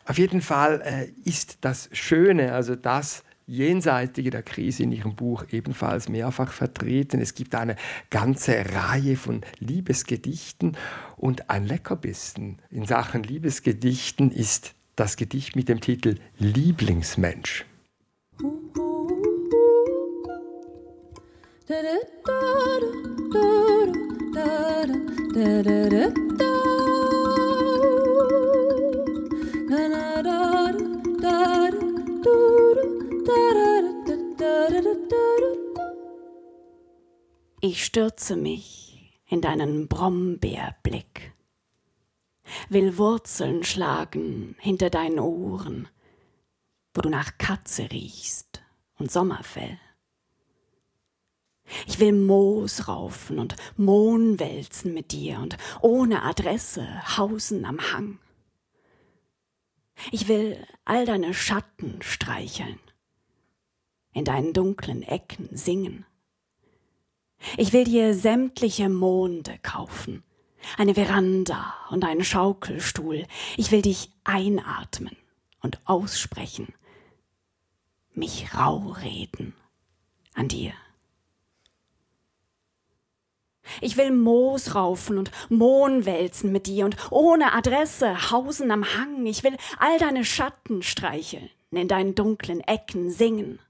[0.04, 5.44] Auf jeden Fall äh, ist das Schöne, also das Jenseitige der Krise in Ihrem Buch
[5.50, 7.20] ebenfalls mehrfach vertreten.
[7.20, 7.74] Es gibt eine
[8.08, 10.76] ganze Reihe von Liebesgedichten
[11.16, 17.64] und ein Leckerbissen in Sachen Liebesgedichten ist das Gedicht mit dem Titel Lieblingsmensch.
[21.66, 21.82] Da,
[25.34, 26.59] da, da,
[37.62, 41.34] Ich stürze mich in deinen Brombeerblick,
[42.70, 45.86] will Wurzeln schlagen hinter deinen Ohren,
[46.94, 48.62] wo du nach Katze riechst
[48.98, 49.78] und Sommerfell.
[51.86, 58.18] Ich will Moos raufen und Mohn wälzen mit dir und ohne Adresse hausen am Hang.
[60.12, 62.80] Ich will all deine Schatten streicheln,
[64.14, 66.06] in deinen dunklen Ecken singen.
[67.56, 70.22] Ich will dir sämtliche Monde kaufen,
[70.76, 73.26] eine Veranda und einen Schaukelstuhl.
[73.56, 75.16] Ich will dich einatmen
[75.62, 76.74] und aussprechen,
[78.12, 79.54] mich rau reden
[80.34, 80.72] an dir.
[83.80, 89.26] Ich will Moos raufen und Mohn wälzen mit dir und ohne Adresse hausen am Hang.
[89.26, 93.60] Ich will all deine Schatten streicheln, in deinen dunklen Ecken singen.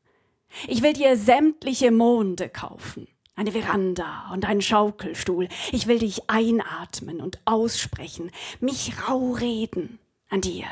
[0.67, 3.09] Ich will dir sämtliche Monde kaufen,
[3.41, 5.49] eine Veranda und einen Schaukelstuhl.
[5.73, 9.99] Ich will dich einatmen und aussprechen, mich rau reden
[10.29, 10.67] an dir.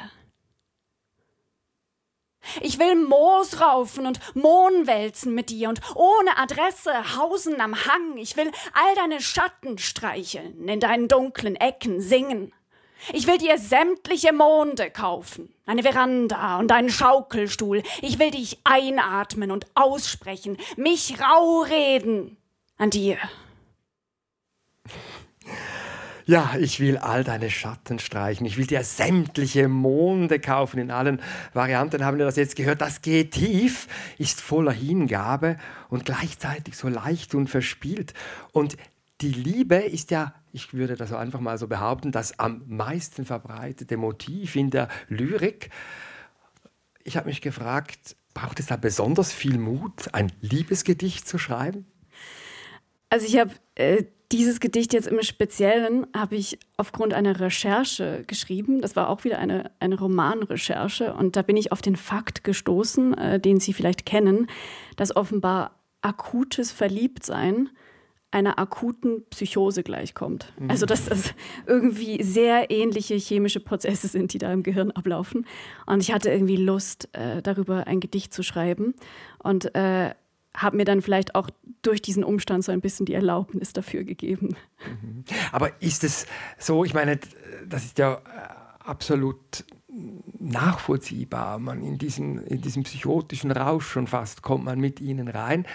[2.60, 8.18] Ich will Moos raufen und Mohn wälzen mit dir und ohne Adresse hausen am Hang.
[8.18, 12.52] Ich will all deine Schatten streicheln, in deinen dunklen Ecken singen.
[13.14, 17.82] Ich will dir sämtliche Monde kaufen, eine Veranda und einen Schaukelstuhl.
[18.02, 22.36] Ich will dich einatmen und aussprechen, mich rau reden
[22.78, 23.18] an dir.
[26.26, 28.44] Ja, ich will all deine Schatten streichen.
[28.44, 30.78] Ich will dir sämtliche Monde kaufen.
[30.78, 31.22] In allen
[31.54, 32.82] Varianten haben wir das jetzt gehört.
[32.82, 33.88] Das geht tief,
[34.18, 35.56] ist voller Hingabe
[35.88, 38.12] und gleichzeitig so leicht und verspielt.
[38.52, 38.76] Und
[39.22, 43.96] die Liebe ist ja, ich würde das einfach mal so behaupten, das am meisten verbreitete
[43.96, 45.70] Motiv in der Lyrik.
[47.04, 51.86] Ich habe mich gefragt, braucht es da besonders viel Mut, ein Liebesgedicht zu schreiben?
[53.10, 58.82] Also ich habe Äh, dieses Gedicht jetzt im Speziellen habe ich aufgrund einer Recherche geschrieben.
[58.82, 61.14] Das war auch wieder eine, eine Romanrecherche.
[61.14, 64.46] Und da bin ich auf den Fakt gestoßen, äh, den Sie vielleicht kennen,
[64.96, 67.70] dass offenbar akutes Verliebtsein
[68.30, 70.52] einer akuten Psychose gleichkommt.
[70.58, 70.70] Mhm.
[70.70, 71.32] Also dass das
[71.66, 75.46] irgendwie sehr ähnliche chemische Prozesse sind, die da im Gehirn ablaufen.
[75.86, 78.92] Und ich hatte irgendwie Lust, äh, darüber ein Gedicht zu schreiben.
[79.42, 80.14] Und äh,
[80.58, 81.50] habe mir dann vielleicht auch
[81.82, 84.56] durch diesen Umstand so ein bisschen die Erlaubnis dafür gegeben.
[84.86, 85.24] Mhm.
[85.52, 86.26] Aber ist es
[86.58, 87.18] so, ich meine,
[87.66, 88.18] das ist ja äh,
[88.84, 89.64] absolut
[90.38, 91.58] nachvollziehbar.
[91.58, 95.66] Man in diesen, in diesem psychotischen Rausch schon fast kommt man mit ihnen rein.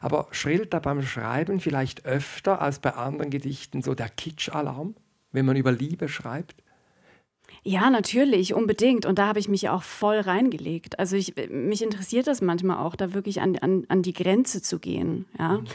[0.00, 4.94] Aber schrillt da beim Schreiben vielleicht öfter als bei anderen Gedichten so der Kitsch-Alarm,
[5.32, 6.62] wenn man über Liebe schreibt?
[7.64, 9.06] Ja, natürlich, unbedingt.
[9.06, 10.98] Und da habe ich mich auch voll reingelegt.
[10.98, 14.78] Also ich, mich interessiert das manchmal auch, da wirklich an, an, an die Grenze zu
[14.78, 15.26] gehen.
[15.38, 15.58] Ja?
[15.58, 15.66] Mhm.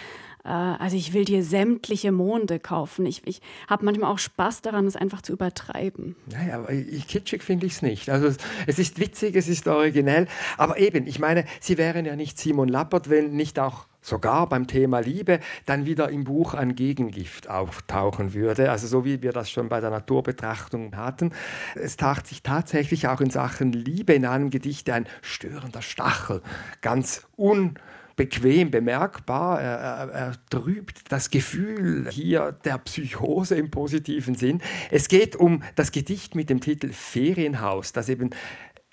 [0.44, 3.06] Äh, also ich will dir sämtliche Monde kaufen.
[3.06, 6.16] Ich, ich habe manchmal auch Spaß daran, es einfach zu übertreiben.
[6.32, 6.74] Naja, aber
[7.08, 8.10] kitschig finde ich es nicht.
[8.10, 8.36] Also
[8.68, 10.28] es ist witzig, es ist originell.
[10.58, 14.68] Aber eben, ich meine, Sie wären ja nicht Simon Lappert, wenn nicht auch sogar beim
[14.68, 18.70] Thema Liebe dann wieder im Buch ein Gegengift auftauchen würde.
[18.70, 21.32] Also so wie wir das schon bei der Naturbetrachtung hatten.
[21.76, 26.42] Es taucht sich tatsächlich auch in Sachen Liebe in einem Gedicht ein störender Stachel,
[26.82, 29.62] ganz unbequem bemerkbar.
[29.62, 34.62] Er, er, er, trübt das Gefühl hier der Psychose im positiven Sinn.
[34.92, 38.32] Es geht um das Gedicht mit dem Titel Ferienhaus, das eben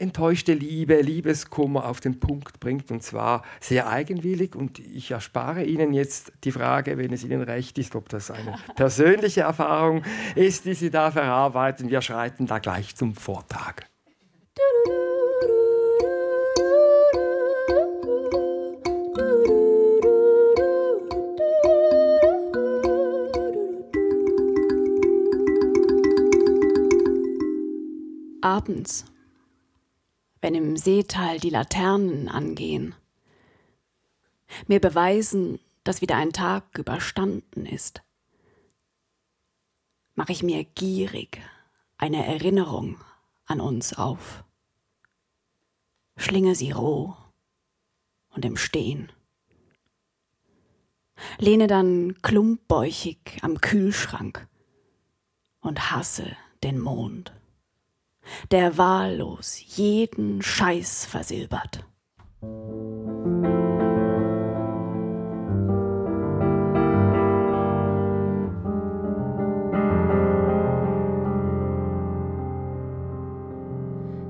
[0.00, 4.56] enttäuschte Liebe, Liebeskummer auf den Punkt bringt und zwar sehr eigenwillig.
[4.56, 8.56] Und ich erspare Ihnen jetzt die Frage, wenn es Ihnen recht ist, ob das eine
[8.76, 10.02] persönliche Erfahrung
[10.34, 11.90] ist, die Sie da verarbeiten.
[11.90, 13.86] Wir schreiten da gleich zum Vortrag.
[28.42, 29.04] Abends
[30.40, 32.94] wenn im Seetal die Laternen angehen,
[34.66, 38.02] mir beweisen, dass wieder ein Tag überstanden ist,
[40.14, 41.40] mache ich mir gierig
[41.98, 42.98] eine Erinnerung
[43.46, 44.44] an uns auf,
[46.16, 47.16] schlinge sie roh
[48.30, 49.12] und im Stehen,
[51.38, 54.46] lehne dann klumpbäuchig am Kühlschrank
[55.60, 57.32] und hasse den Mond
[58.50, 61.84] der wahllos jeden Scheiß versilbert.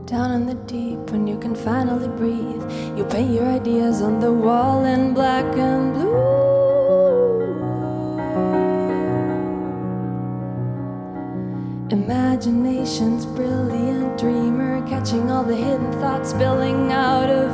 [0.06, 4.32] Down in the deep, when you can finally breathe, you paint your ideas on the
[4.32, 6.49] wall in black and blue.
[11.92, 17.50] Imagination's brilliant dreamer, catching all the hidden thoughts spilling out of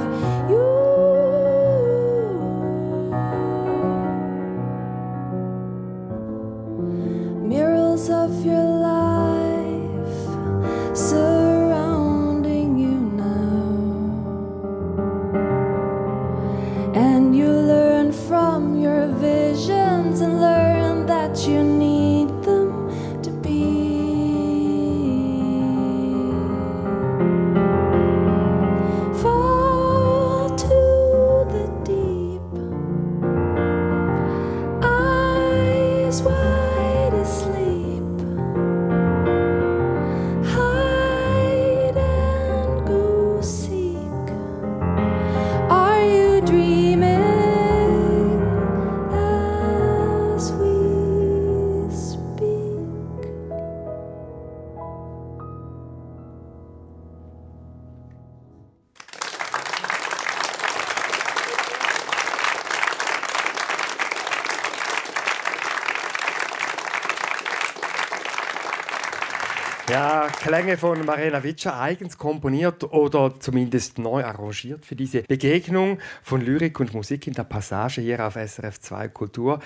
[69.96, 76.78] Klänge von Marina Witscher eigens komponiert oder zumindest neu arrangiert für diese Begegnung von Lyrik
[76.80, 79.58] und Musik in der Passage hier auf SRF 2 Kultur.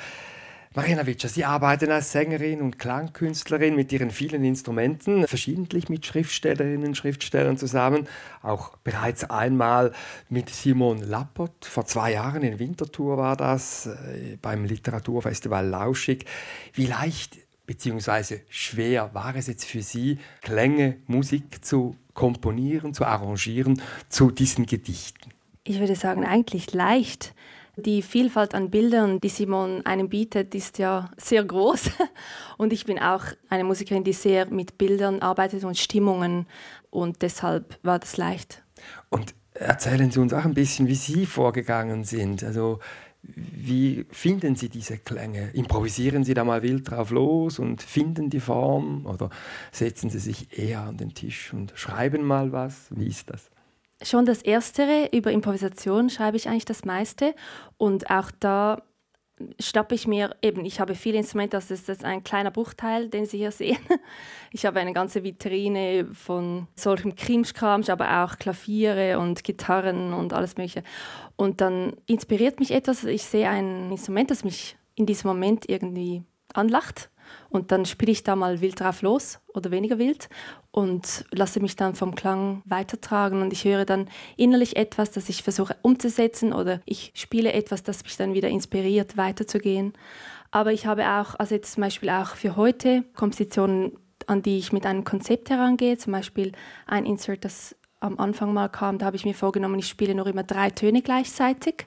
[0.73, 6.87] Marina Witscher, Sie arbeiten als Sängerin und Klangkünstlerin mit Ihren vielen Instrumenten, verschiedentlich mit Schriftstellerinnen
[6.87, 8.07] und Schriftstellern zusammen,
[8.41, 9.91] auch bereits einmal
[10.29, 11.65] mit Simon Lappert.
[11.65, 16.25] Vor zwei Jahren in Winterthur war das, äh, beim Literaturfestival Lauschig.
[16.75, 17.39] Wie leicht
[17.71, 24.67] beziehungsweise schwer war es jetzt für Sie, Klänge, Musik zu komponieren, zu arrangieren zu diesen
[24.67, 25.31] Gedichten?
[25.63, 27.33] Ich würde sagen, eigentlich leicht.
[27.77, 31.93] Die Vielfalt an Bildern, die Simon einem bietet, ist ja sehr groß.
[32.59, 36.47] Und ich bin auch eine Musikerin, die sehr mit Bildern arbeitet und Stimmungen.
[36.91, 38.65] Und deshalb war das leicht.
[39.11, 42.43] Und erzählen Sie uns auch ein bisschen, wie Sie vorgegangen sind.
[42.43, 42.81] Also
[43.23, 45.51] wie finden Sie diese Klänge?
[45.53, 49.07] Improvisieren Sie da mal wild drauf los und finden die Form?
[49.07, 49.31] Oder
[49.73, 52.87] setzen Sie sich eher an den Tisch und schreiben mal was?
[52.91, 53.51] Wie ist das?
[54.03, 57.35] Schon das Erstere, über Improvisation schreibe ich eigentlich das meiste.
[57.77, 58.83] Und auch da
[59.59, 63.27] schnappe ich mir eben, ich habe viele Instrumente, das ist das ein kleiner Bruchteil, den
[63.27, 63.79] Sie hier sehen.
[64.53, 70.57] Ich habe eine ganze Vitrine von solchem Krimskrams, aber auch Klaviere und Gitarren und alles
[70.57, 70.83] Mögliche.
[71.37, 76.25] Und dann inspiriert mich etwas, ich sehe ein Instrument, das mich in diesem Moment irgendwie
[76.53, 77.11] anlacht
[77.51, 80.29] und dann spiele ich da mal wild drauf los oder weniger wild
[80.71, 85.43] und lasse mich dann vom Klang weitertragen und ich höre dann innerlich etwas, das ich
[85.43, 89.93] versuche umzusetzen oder ich spiele etwas, das mich dann wieder inspiriert, weiterzugehen.
[90.53, 93.93] Aber ich habe auch, also jetzt zum Beispiel auch für heute Kompositionen,
[94.27, 96.53] an die ich mit einem Konzept herangehe, zum Beispiel
[96.87, 100.27] ein Insert, das am Anfang mal kam, da habe ich mir vorgenommen, ich spiele nur
[100.27, 101.87] immer drei Töne gleichzeitig.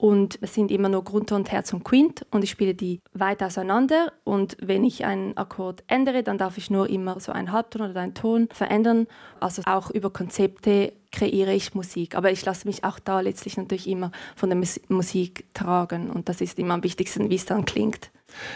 [0.00, 2.24] Und es sind immer nur Grundton, Terz und Quint.
[2.30, 4.12] Und ich spiele die weit auseinander.
[4.24, 8.00] Und wenn ich einen Akkord ändere, dann darf ich nur immer so einen Halbton oder
[8.00, 9.08] einen Ton verändern.
[9.40, 13.88] Also auch über Konzepte kreiere ich Musik, aber ich lasse mich auch da letztlich natürlich
[13.88, 16.08] immer von der Musik tragen.
[16.10, 18.10] Und das ist immer am wichtigsten, wie es dann klingt.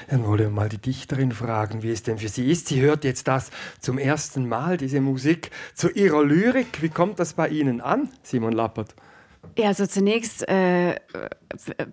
[0.08, 2.68] Dann wollen wir mal die Dichterin fragen, wie es denn für sie ist.
[2.68, 3.50] Sie hört jetzt das
[3.80, 6.82] zum ersten Mal, diese Musik, zu ihrer Lyrik.
[6.82, 8.94] Wie kommt das bei Ihnen an, Simon Lappert?
[9.56, 10.96] Ja, also zunächst äh,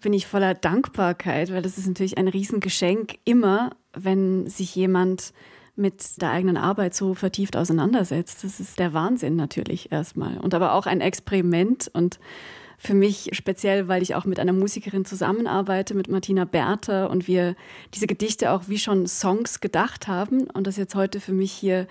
[0.02, 5.34] bin ich voller Dankbarkeit, weil das ist natürlich ein Riesengeschenk, immer wenn sich jemand
[5.76, 8.44] mit der eigenen Arbeit so vertieft auseinandersetzt.
[8.44, 10.38] Das ist der Wahnsinn natürlich erstmal.
[10.38, 12.20] Und aber auch ein Experiment und
[12.84, 17.56] für mich speziell, weil ich auch mit einer Musikerin zusammenarbeite, mit Martina Berther und wir
[17.94, 21.86] diese Gedichte auch wie schon Songs gedacht haben und das jetzt heute für mich hier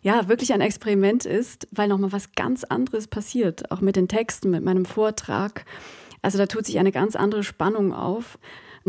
[0.00, 4.48] ja wirklich ein Experiment ist, weil nochmal was ganz anderes passiert, auch mit den Texten,
[4.48, 5.66] mit meinem Vortrag.
[6.22, 8.38] Also da tut sich eine ganz andere Spannung auf.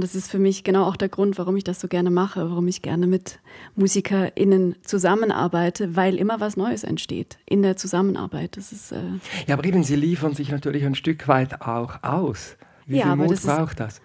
[0.01, 2.49] Und das ist für mich genau auch der Grund, warum ich das so gerne mache,
[2.49, 3.37] warum ich gerne mit
[3.75, 8.57] MusikerInnen zusammenarbeite, weil immer was Neues entsteht in der Zusammenarbeit.
[8.57, 9.03] Das ist, äh
[9.45, 12.57] ja, aber eben, Sie liefern sich natürlich ein Stück weit auch aus.
[12.87, 14.01] Wie ja, viel Mut das braucht ist, das?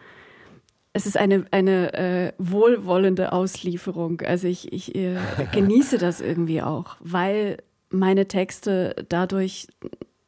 [0.93, 4.21] es ist eine, eine äh, wohlwollende Auslieferung.
[4.21, 5.17] Also ich, ich äh,
[5.53, 7.57] genieße das irgendwie auch, weil
[7.89, 9.69] meine Texte dadurch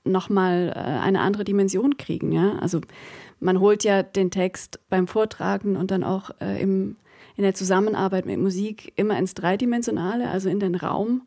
[0.05, 2.33] nochmal äh, eine andere Dimension kriegen.
[2.33, 2.59] Ja?
[2.59, 2.81] Also
[3.41, 6.97] man holt ja den Text beim Vortragen und dann auch äh, im,
[7.37, 11.23] in der Zusammenarbeit mit Musik immer ins Dreidimensionale, also in den Raum.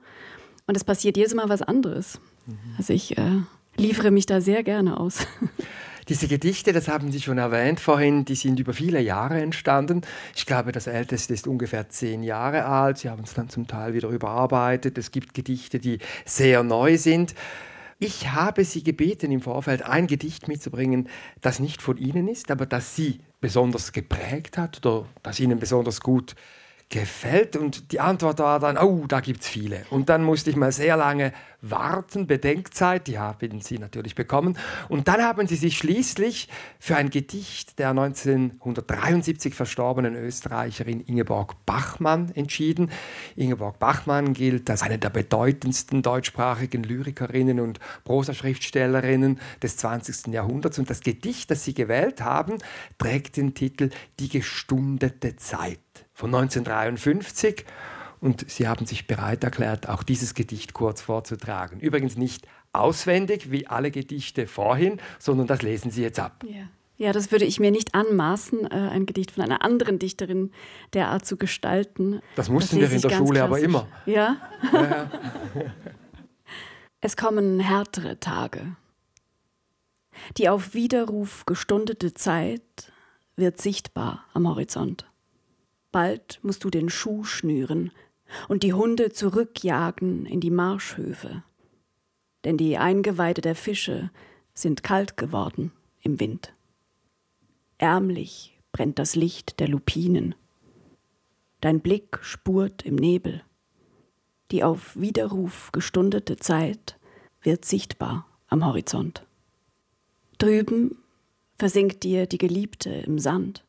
[0.67, 2.19] Und es passiert jedes Mal was anderes.
[2.45, 2.57] Mhm.
[2.77, 3.41] Also ich äh,
[3.77, 5.25] liefere mich da sehr gerne aus.
[6.09, 10.01] Diese Gedichte, das haben Sie schon erwähnt vorhin, die sind über viele Jahre entstanden.
[10.35, 12.97] Ich glaube, das älteste ist ungefähr zehn Jahre alt.
[12.97, 14.97] Sie haben es dann zum Teil wieder überarbeitet.
[14.97, 17.35] Es gibt Gedichte, die sehr neu sind.
[18.03, 21.07] Ich habe Sie gebeten, im Vorfeld ein Gedicht mitzubringen,
[21.39, 26.01] das nicht von Ihnen ist, aber das Sie besonders geprägt hat oder das Ihnen besonders
[26.01, 26.33] gut
[26.91, 27.55] gefällt?
[27.55, 29.83] Und die Antwort war dann, oh, da gibt es viele.
[29.89, 34.57] Und dann musste ich mal sehr lange warten, Bedenkzeit, die haben sie natürlich bekommen.
[34.89, 42.31] Und dann haben sie sich schließlich für ein Gedicht der 1973 verstorbenen Österreicherin Ingeborg Bachmann
[42.33, 42.89] entschieden.
[43.35, 50.33] Ingeborg Bachmann gilt als eine der bedeutendsten deutschsprachigen Lyrikerinnen und Prosaschriftstellerinnen des 20.
[50.33, 50.79] Jahrhunderts.
[50.79, 52.57] Und das Gedicht, das sie gewählt haben,
[52.97, 55.79] trägt den Titel Die gestundete Zeit
[56.21, 57.65] von 1953
[58.19, 61.79] und Sie haben sich bereit erklärt, auch dieses Gedicht kurz vorzutragen.
[61.79, 66.43] Übrigens nicht auswendig wie alle Gedichte vorhin, sondern das lesen Sie jetzt ab.
[66.47, 66.67] Ja.
[66.97, 70.51] Ja, das würde ich mir nicht anmaßen, äh, ein Gedicht von einer anderen Dichterin
[70.93, 72.21] derart zu gestalten.
[72.35, 73.41] Das mussten das wir in der Schule klassisch.
[73.41, 73.87] aber immer.
[74.05, 74.37] Ja.
[74.71, 75.09] ja.
[77.01, 78.75] es kommen härtere Tage.
[80.37, 82.91] Die auf Widerruf gestundete Zeit
[83.35, 85.10] wird sichtbar am Horizont.
[85.91, 87.91] Bald musst du den Schuh schnüren
[88.47, 91.43] und die Hunde zurückjagen in die Marschhöfe.
[92.43, 94.09] Denn die Eingeweide der Fische
[94.53, 95.71] sind kalt geworden
[96.01, 96.53] im Wind.
[97.77, 100.35] Ärmlich brennt das Licht der Lupinen.
[101.59, 103.43] Dein Blick spurt im Nebel.
[104.51, 106.99] Die auf Widerruf gestundete Zeit
[107.41, 109.25] wird sichtbar am Horizont.
[110.37, 110.97] Drüben
[111.57, 113.63] versinkt dir die Geliebte im Sand.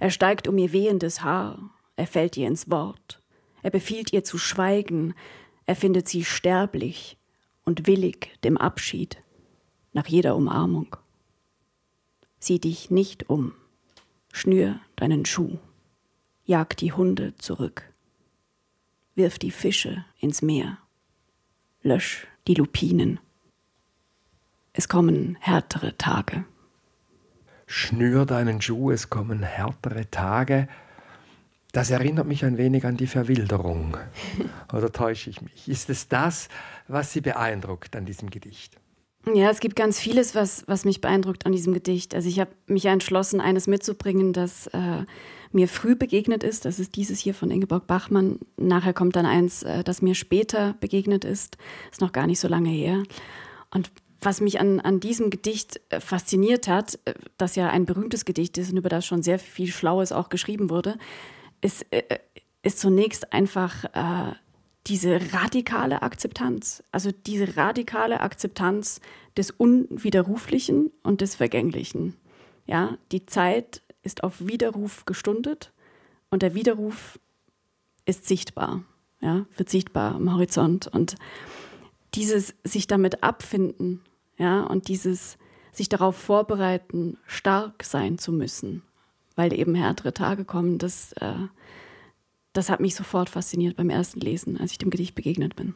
[0.00, 3.20] Er steigt um ihr wehendes Haar, er fällt ihr ins Wort,
[3.62, 5.14] er befiehlt ihr zu schweigen,
[5.66, 7.16] er findet sie sterblich
[7.64, 9.22] und willig dem Abschied
[9.92, 10.96] nach jeder Umarmung.
[12.38, 13.52] Sieh dich nicht um.
[14.32, 15.58] Schnür deinen Schuh.
[16.44, 17.92] Jag die Hunde zurück.
[19.14, 20.78] Wirf die Fische ins Meer.
[21.82, 23.20] Lösch die Lupinen.
[24.72, 26.44] Es kommen härtere Tage.
[27.74, 30.68] Schnür deinen Schuh, es kommen härtere Tage.
[31.72, 33.96] Das erinnert mich ein wenig an die Verwilderung.
[34.74, 35.70] Oder täusche ich mich?
[35.70, 36.48] Ist es das,
[36.86, 38.76] was Sie beeindruckt an diesem Gedicht?
[39.32, 42.14] Ja, es gibt ganz vieles, was, was mich beeindruckt an diesem Gedicht.
[42.14, 45.06] Also ich habe mich entschlossen, eines mitzubringen, das äh,
[45.50, 46.66] mir früh begegnet ist.
[46.66, 48.38] Das ist dieses hier von Ingeborg Bachmann.
[48.58, 51.56] Nachher kommt dann eins, äh, das mir später begegnet ist.
[51.90, 53.02] Ist noch gar nicht so lange her.
[53.70, 53.90] Und
[54.24, 58.56] was mich an, an diesem Gedicht äh, fasziniert hat, äh, das ja ein berühmtes Gedicht
[58.58, 60.96] ist und über das schon sehr viel Schlaues auch geschrieben wurde,
[61.60, 62.18] ist, äh,
[62.62, 64.34] ist zunächst einfach äh,
[64.86, 66.82] diese radikale Akzeptanz.
[66.92, 69.00] Also diese radikale Akzeptanz
[69.36, 72.16] des Unwiderruflichen und des Vergänglichen.
[72.66, 75.72] Ja, die Zeit ist auf Widerruf gestundet
[76.30, 77.18] und der Widerruf
[78.04, 78.82] ist sichtbar,
[79.20, 80.88] ja, wird sichtbar am Horizont.
[80.88, 81.14] Und
[82.14, 84.00] dieses sich damit abfinden
[84.38, 85.38] ja, und dieses
[85.72, 88.82] sich darauf vorbereiten, stark sein zu müssen,
[89.36, 91.34] weil eben härtere Tage kommen, das, äh,
[92.52, 95.74] das hat mich sofort fasziniert beim ersten Lesen, als ich dem Gedicht begegnet bin.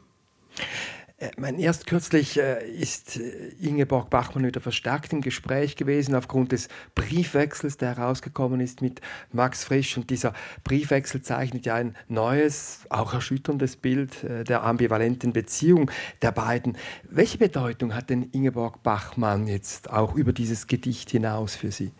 [1.19, 6.53] Äh, mein erst kürzlich äh, ist äh, Ingeborg Bachmann wieder verstärkt im Gespräch gewesen aufgrund
[6.53, 9.01] des Briefwechsels, der herausgekommen ist mit
[9.33, 9.97] Max Frisch.
[9.97, 15.91] Und dieser Briefwechsel zeichnet ja ein neues, auch erschütterndes Bild der ambivalenten Beziehung
[16.21, 16.77] der beiden.
[17.05, 21.93] Welche Bedeutung hat denn Ingeborg Bachmann jetzt auch über dieses Gedicht hinaus für Sie?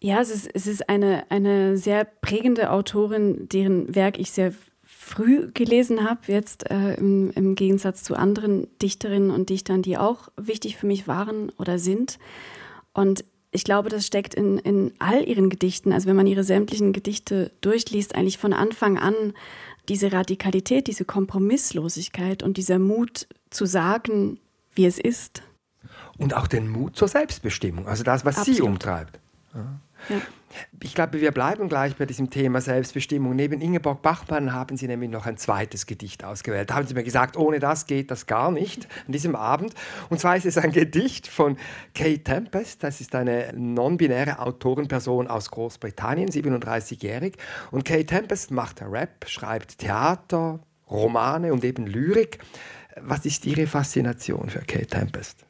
[0.00, 4.52] Ja, es ist, es ist eine, eine sehr prägende Autorin, deren Werk ich sehr
[5.10, 10.28] früh gelesen habe, jetzt äh, im, im, Gegensatz zu anderen Dichterinnen und Dichtern, die auch
[10.36, 12.18] wichtig für mich waren oder sind.
[12.92, 16.92] Und ich glaube, das steckt in, in all ihren Gedichten, also wenn man ihre sämtlichen
[16.92, 19.14] Gedichte durchliest, eigentlich von Anfang an
[19.88, 24.38] diese Radikalität, diese Kompromisslosigkeit und dieser Mut zu sagen,
[24.74, 25.42] wie es ist.
[26.16, 28.56] Und auch den Mut zur Selbstbestimmung, also das, was Absolut.
[28.56, 29.18] sie umtreibt.
[29.54, 29.80] Ja.
[30.08, 30.16] Ja.
[30.82, 33.36] Ich glaube, wir bleiben gleich bei diesem Thema Selbstbestimmung.
[33.36, 36.70] Neben Ingeborg Bachmann haben Sie nämlich noch ein zweites Gedicht ausgewählt.
[36.70, 39.74] Da haben Sie mir gesagt, ohne das geht das gar nicht an diesem Abend.
[40.08, 41.56] Und zwar ist es ein Gedicht von
[41.94, 42.82] Kay Tempest.
[42.82, 47.36] Das ist eine non-binäre Autorenperson aus Großbritannien, 37-jährig.
[47.70, 52.40] Und Kay Tempest macht Rap, schreibt Theater, Romane und eben Lyrik.
[53.00, 55.46] Was ist Ihre Faszination für Kay Tempest?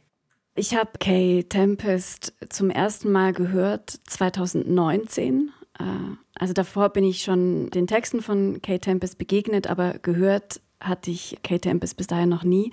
[0.60, 5.52] Ich habe Kay Tempest zum ersten Mal gehört 2019.
[5.78, 5.82] Äh,
[6.34, 11.38] also davor bin ich schon den Texten von Kay Tempest begegnet, aber gehört hatte ich
[11.42, 12.72] Kay Tempest bis dahin noch nie.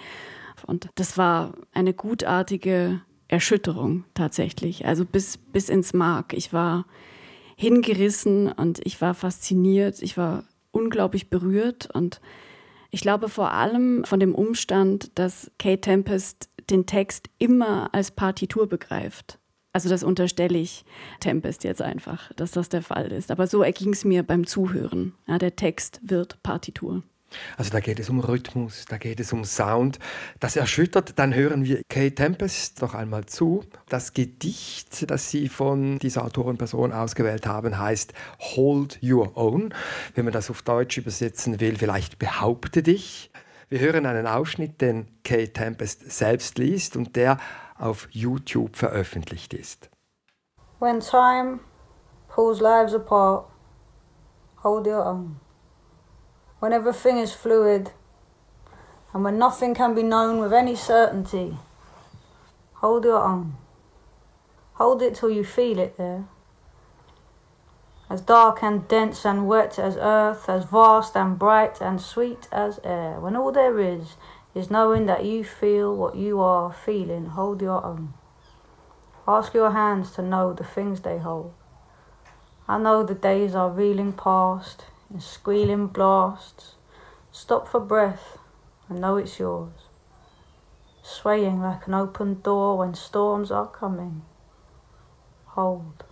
[0.66, 6.34] Und das war eine gutartige Erschütterung tatsächlich, also bis, bis ins Mark.
[6.34, 6.86] Ich war
[7.56, 12.20] hingerissen und ich war fasziniert, ich war unglaublich berührt und
[12.92, 18.68] ich glaube vor allem von dem Umstand, dass Kay Tempest den Text immer als Partitur
[18.68, 19.40] begreift.
[19.74, 20.86] Also das unterstelle ich
[21.20, 23.30] Tempest jetzt einfach, dass das der Fall ist.
[23.30, 25.14] Aber so erging es mir beim Zuhören.
[25.28, 27.04] Ja, der Text wird Partitur.
[27.58, 30.00] Also da geht es um Rhythmus, da geht es um Sound.
[30.40, 31.20] Das erschüttert.
[31.20, 33.66] Dann hören wir Kay Tempest noch einmal zu.
[33.90, 39.74] Das Gedicht, das Sie von dieser Autorenperson ausgewählt haben, heißt Hold Your Own.
[40.16, 43.30] Wenn man das auf Deutsch übersetzen will, vielleicht behaupte dich.
[43.70, 47.38] Wir hören einen Ausschnitt, den Kay Tempest selbst liest und der
[47.78, 49.90] auf YouTube veröffentlicht ist.
[50.80, 51.60] When time
[52.30, 53.46] pulls lives apart,
[54.64, 55.42] hold your own.
[56.62, 57.92] When everything is fluid
[59.12, 61.58] and when nothing can be known with any certainty,
[62.82, 63.58] hold your own.
[64.76, 66.24] Hold it till you feel it there.
[68.10, 72.80] As dark and dense and wet as earth, as vast and bright and sweet as
[72.84, 74.16] air, when all there is
[74.56, 78.14] is knowing that you feel what you are feeling, hold your own.
[79.28, 81.54] Ask your hands to know the things they hold.
[82.68, 86.76] I know the days are reeling past in squealing blasts.
[87.32, 88.38] Stop for breath
[88.90, 89.74] and know it's yours.
[91.04, 94.24] Swaying like an open door when storms are coming.
[95.48, 96.04] Hold.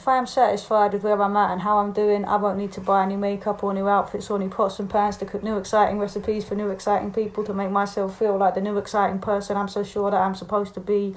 [0.00, 2.72] If I am satisfied with where I'm at and how I'm doing, I won't need
[2.72, 5.58] to buy any makeup or new outfits or new pots and pans to cook new
[5.58, 9.58] exciting recipes for new exciting people to make myself feel like the new exciting person
[9.58, 11.16] I'm so sure that I'm supposed to be.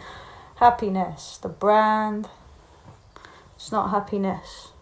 [0.58, 2.28] Happiness, the brand,
[3.56, 4.74] it's not happiness.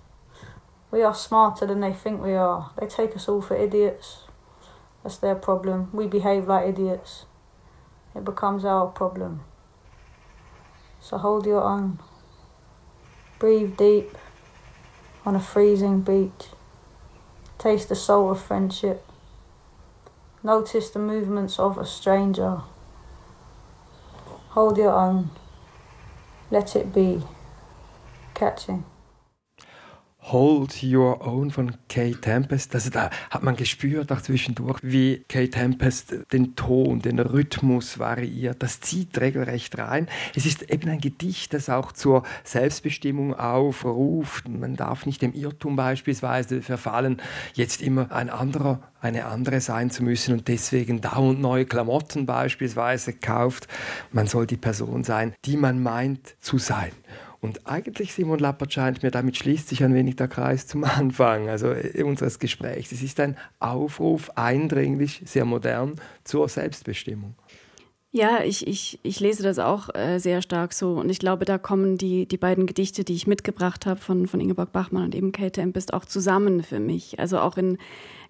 [0.90, 2.72] We are smarter than they think we are.
[2.80, 4.24] They take us all for idiots.
[5.04, 5.92] That's their problem.
[5.94, 7.26] We behave like idiots.
[8.16, 9.42] It becomes our problem.
[11.00, 12.00] So hold your own.
[13.42, 14.20] Breathe deep
[15.26, 16.50] on a freezing beach.
[17.58, 19.04] Taste the soul of friendship.
[20.44, 22.62] Notice the movements of a stranger.
[24.50, 25.32] Hold your own.
[26.52, 27.24] Let it be.
[28.36, 28.86] Catching.
[30.24, 32.76] Hold Your Own von Kay Tempest.
[32.76, 38.62] Also da hat man gespürt auch zwischendurch, wie Kay Tempest den Ton, den Rhythmus variiert.
[38.62, 40.08] Das zieht regelrecht rein.
[40.36, 44.48] Es ist eben ein Gedicht, das auch zur Selbstbestimmung aufruft.
[44.48, 47.20] Man darf nicht dem Irrtum beispielsweise verfallen,
[47.56, 53.14] jetzt immer ein anderer, eine andere sein zu müssen und deswegen dauernd neue Klamotten beispielsweise
[53.14, 53.68] kauft.
[54.12, 56.92] Man soll die Person sein, die man meint zu sein.
[57.42, 61.50] Und eigentlich, Simon Lappert, scheint mir, damit schließt sich ein wenig der Kreis zum Anfang
[61.50, 62.92] also äh, unseres Gesprächs.
[62.92, 67.34] Es ist ein Aufruf, eindringlich, sehr modern, zur Selbstbestimmung.
[68.14, 70.96] Ja, ich, ich, ich lese das auch äh, sehr stark so.
[70.96, 74.42] Und ich glaube, da kommen die, die beiden Gedichte, die ich mitgebracht habe von, von
[74.42, 77.20] Ingeborg Bachmann und eben Kate Tempest, auch zusammen für mich.
[77.20, 77.78] Also auch in,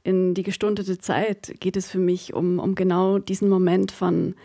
[0.04, 4.36] in die gestundete Zeit geht es für mich um, um genau diesen Moment von,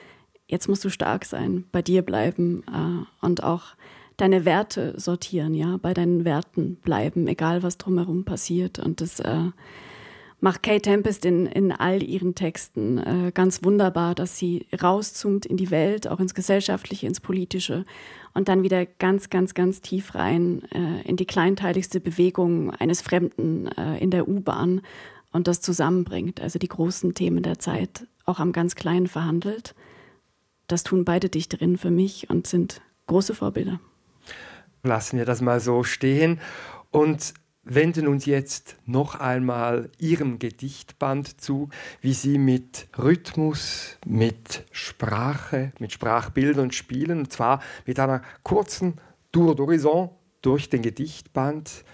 [0.49, 3.77] jetzt musst du stark sein, bei dir bleiben äh, und auch
[4.17, 8.79] deine Werte sortieren, ja, bei deinen Werten bleiben, egal was drumherum passiert.
[8.79, 9.51] Und das äh,
[10.41, 15.57] macht Kate Tempest in, in all ihren Texten äh, ganz wunderbar, dass sie rauszoomt in
[15.57, 17.85] die Welt, auch ins Gesellschaftliche, ins Politische
[18.35, 23.67] und dann wieder ganz, ganz, ganz tief rein äh, in die kleinteiligste Bewegung eines Fremden
[23.69, 24.83] äh, in der U-Bahn
[25.33, 29.75] und das zusammenbringt, also die großen Themen der Zeit auch am ganz Kleinen verhandelt.
[30.67, 33.81] Das tun beide Dichterinnen für mich und sind große Vorbilder.
[34.87, 36.41] Lassen wir das mal so stehen
[36.91, 37.34] und
[37.64, 41.68] wenden uns jetzt noch einmal Ihrem Gedichtband zu,
[42.01, 48.95] wie Sie mit Rhythmus, mit Sprache, mit Sprachbildern spielen, und zwar mit einer kurzen
[49.32, 50.11] Tour d'Horizon
[50.43, 51.84] durch den Gedichtband.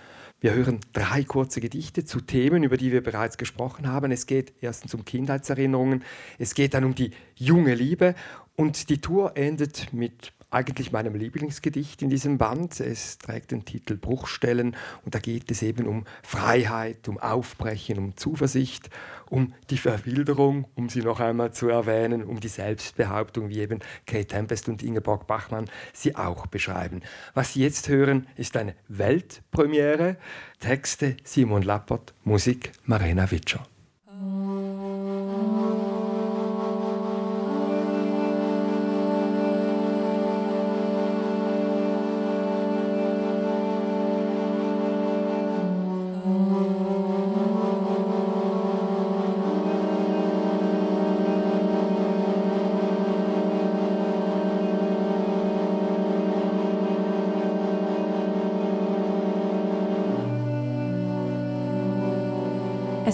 [0.40, 4.12] Wir hören drei kurze Gedichte zu Themen, über die wir bereits gesprochen haben.
[4.12, 6.04] Es geht erstens um Kindheitserinnerungen,
[6.38, 8.14] es geht dann um die junge Liebe
[8.56, 12.78] und die Tour endet mit eigentlich meinem Lieblingsgedicht in diesem Band.
[12.80, 18.16] Es trägt den Titel Bruchstellen und da geht es eben um Freiheit, um Aufbrechen, um
[18.16, 18.90] Zuversicht,
[19.30, 24.26] um die Verwilderung, um sie noch einmal zu erwähnen, um die Selbstbehauptung, wie eben Kate
[24.26, 27.00] Tempest und Ingeborg Bachmann sie auch beschreiben.
[27.34, 30.16] Was Sie jetzt hören, ist eine Weltpremiere.
[30.60, 33.66] Texte Simon Lappert, Musik Marina Witscher.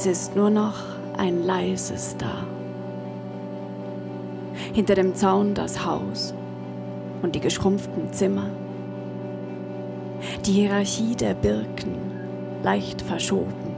[0.09, 0.77] Ist nur noch
[1.19, 2.47] ein leises da.
[4.73, 6.35] Hinter dem Zaun das Haus
[7.23, 8.51] und die geschrumpften Zimmer.
[10.47, 11.97] Die Hierarchie der Birken
[12.63, 13.77] leicht verschoben.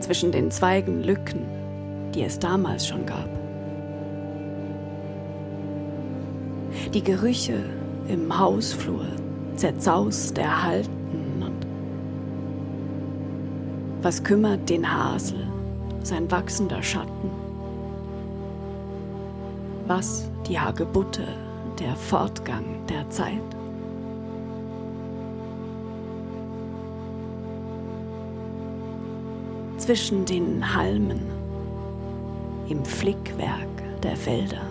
[0.00, 1.44] Zwischen den Zweigen Lücken,
[2.14, 3.28] die es damals schon gab.
[6.94, 7.58] Die Gerüche
[8.06, 9.06] im Hausflur
[9.56, 10.97] zerzaust erhalten
[14.02, 15.46] was kümmert den Hasel,
[16.02, 17.30] sein wachsender Schatten?
[19.86, 21.26] Was die Hagebutte,
[21.78, 23.40] der Fortgang der Zeit?
[29.78, 31.22] Zwischen den Halmen,
[32.68, 34.62] im Flickwerk der Felder,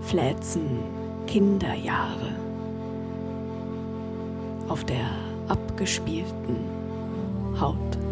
[0.00, 0.78] fläzen
[1.26, 2.34] Kinderjahre
[4.68, 5.04] auf der
[5.48, 6.56] abgespielten
[7.60, 8.05] Haut.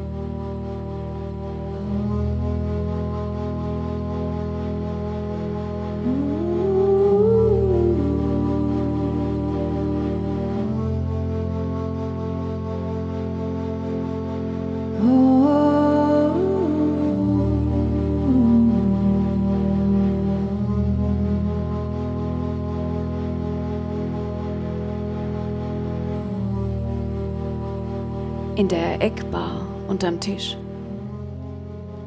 [28.64, 30.56] In der Eckbar unterm Tisch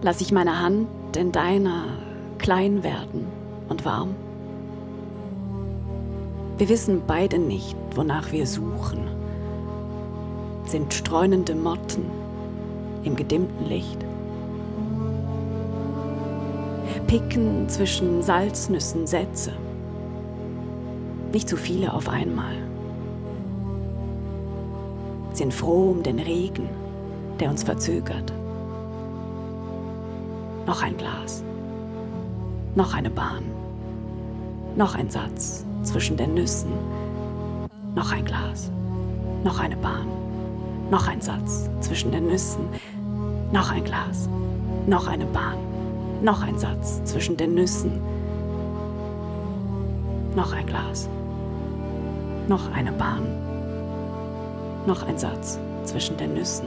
[0.01, 1.83] lass ich meine Hand in deiner
[2.39, 3.27] klein werden
[3.69, 4.15] und warm.
[6.57, 9.01] Wir wissen beide nicht, wonach wir suchen,
[10.65, 12.05] sind streunende Motten
[13.03, 14.03] im gedimmten Licht.
[17.05, 19.51] Picken zwischen Salznüssen Sätze,
[21.31, 22.66] Nicht zu viele auf einmal.
[25.37, 26.67] Sind froh um den Regen,
[27.39, 28.33] der uns verzögert.
[30.65, 31.43] Noch ein Glas.
[32.73, 33.43] Noch eine Bahn.
[34.75, 36.71] Noch ein Satz zwischen den Nüssen.
[37.93, 38.71] Noch ein Glas.
[39.43, 40.07] Noch eine Bahn.
[40.89, 42.67] Noch ein Satz zwischen den Nüssen.
[43.51, 44.27] Noch ein Glas.
[44.87, 45.59] Noch eine Bahn.
[46.23, 48.01] Noch ein Satz zwischen den Nüssen.
[50.35, 51.07] Noch ein Glas.
[52.47, 53.46] Noch eine Bahn.
[54.87, 56.65] Noch ein Satz zwischen den Nüssen.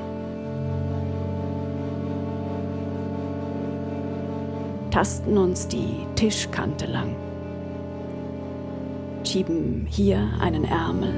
[4.91, 7.17] Tasten uns die Tischkante lang.
[9.25, 11.15] Schieben hier einen Ärmel,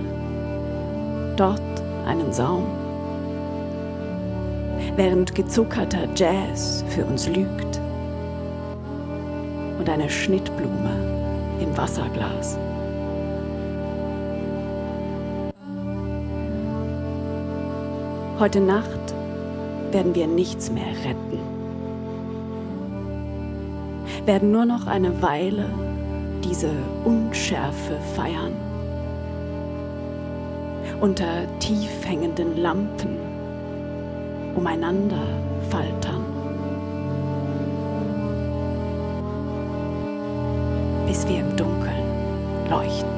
[1.36, 1.60] dort
[2.06, 2.66] einen Saum.
[4.94, 7.80] Während gezuckerter Jazz für uns lügt
[9.80, 12.56] und eine Schnittblume im Wasserglas.
[18.38, 19.14] Heute Nacht
[19.92, 21.38] werden wir nichts mehr retten,
[24.26, 25.66] werden nur noch eine Weile
[26.44, 26.70] diese
[27.04, 28.54] Unschärfe feiern.
[31.00, 33.16] Unter tief hängenden Lampen
[34.54, 35.22] umeinander
[35.70, 36.32] faltern.
[41.12, 43.11] bis wir im Dunkeln leuchten.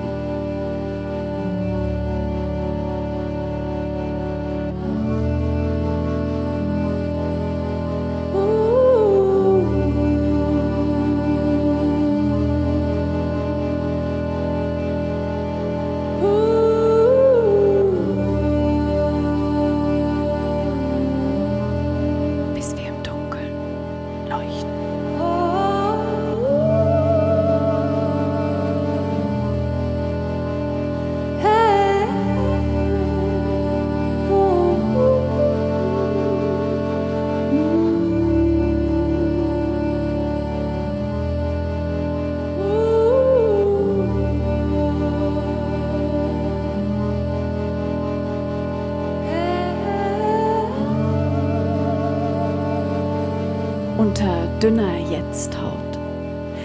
[54.64, 55.98] Dünner Jetzthaut,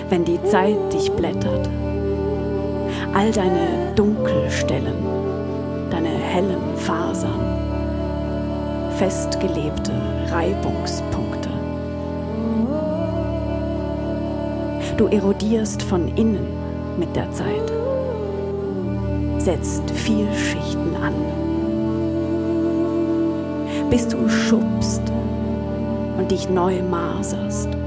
[0.08, 1.70] wenn die Zeit dich blättert.
[3.14, 4.96] All deine Dunkelstellen,
[5.90, 7.42] deine hellen Fasern,
[8.96, 9.92] festgelebte
[10.32, 11.50] Reibungspunkte.
[14.96, 16.48] Du erodierst von innen
[16.98, 17.70] mit der Zeit,
[19.40, 21.16] setzt viel Schichten an,
[23.90, 25.02] bis du schubst
[26.18, 27.79] und dich neu maserst.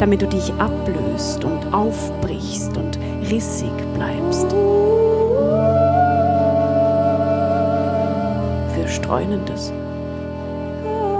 [0.00, 2.98] Damit du dich ablöst und aufbrichst und
[3.30, 4.50] rissig bleibst.
[8.74, 9.74] Für Streunendes,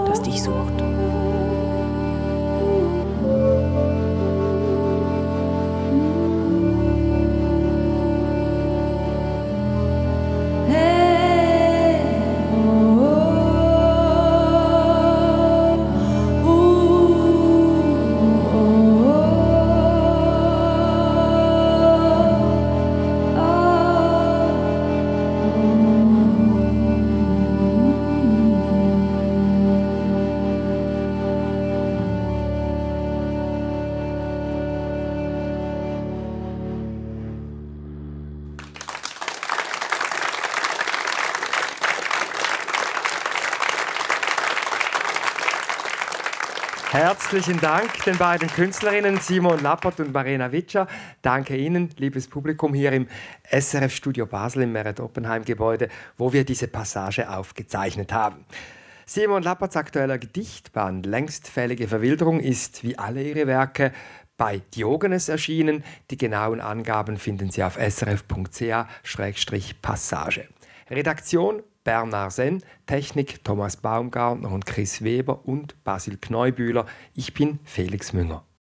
[0.06, 0.82] das dich sucht.
[47.30, 50.88] Herzlichen Dank den beiden Künstlerinnen Simon Lappert und Marina Witscher.
[51.22, 53.06] Danke Ihnen, liebes Publikum, hier im
[53.48, 58.44] SRF Studio Basel im Meret-Oppenheim-Gebäude, wo wir diese Passage aufgezeichnet haben.
[59.06, 63.92] Simon Lapperts aktueller Gedichtband Längstfällige Verwilderung ist, wie alle ihre Werke,
[64.36, 65.84] bei Diogenes erschienen.
[66.10, 70.48] Die genauen Angaben finden Sie auf srf.ch-passage.
[70.90, 76.86] Redaktion Bernard Senn, Technik Thomas Baumgartner und Chris Weber und Basil Kneubühler.
[77.14, 78.44] Ich bin Felix Münger.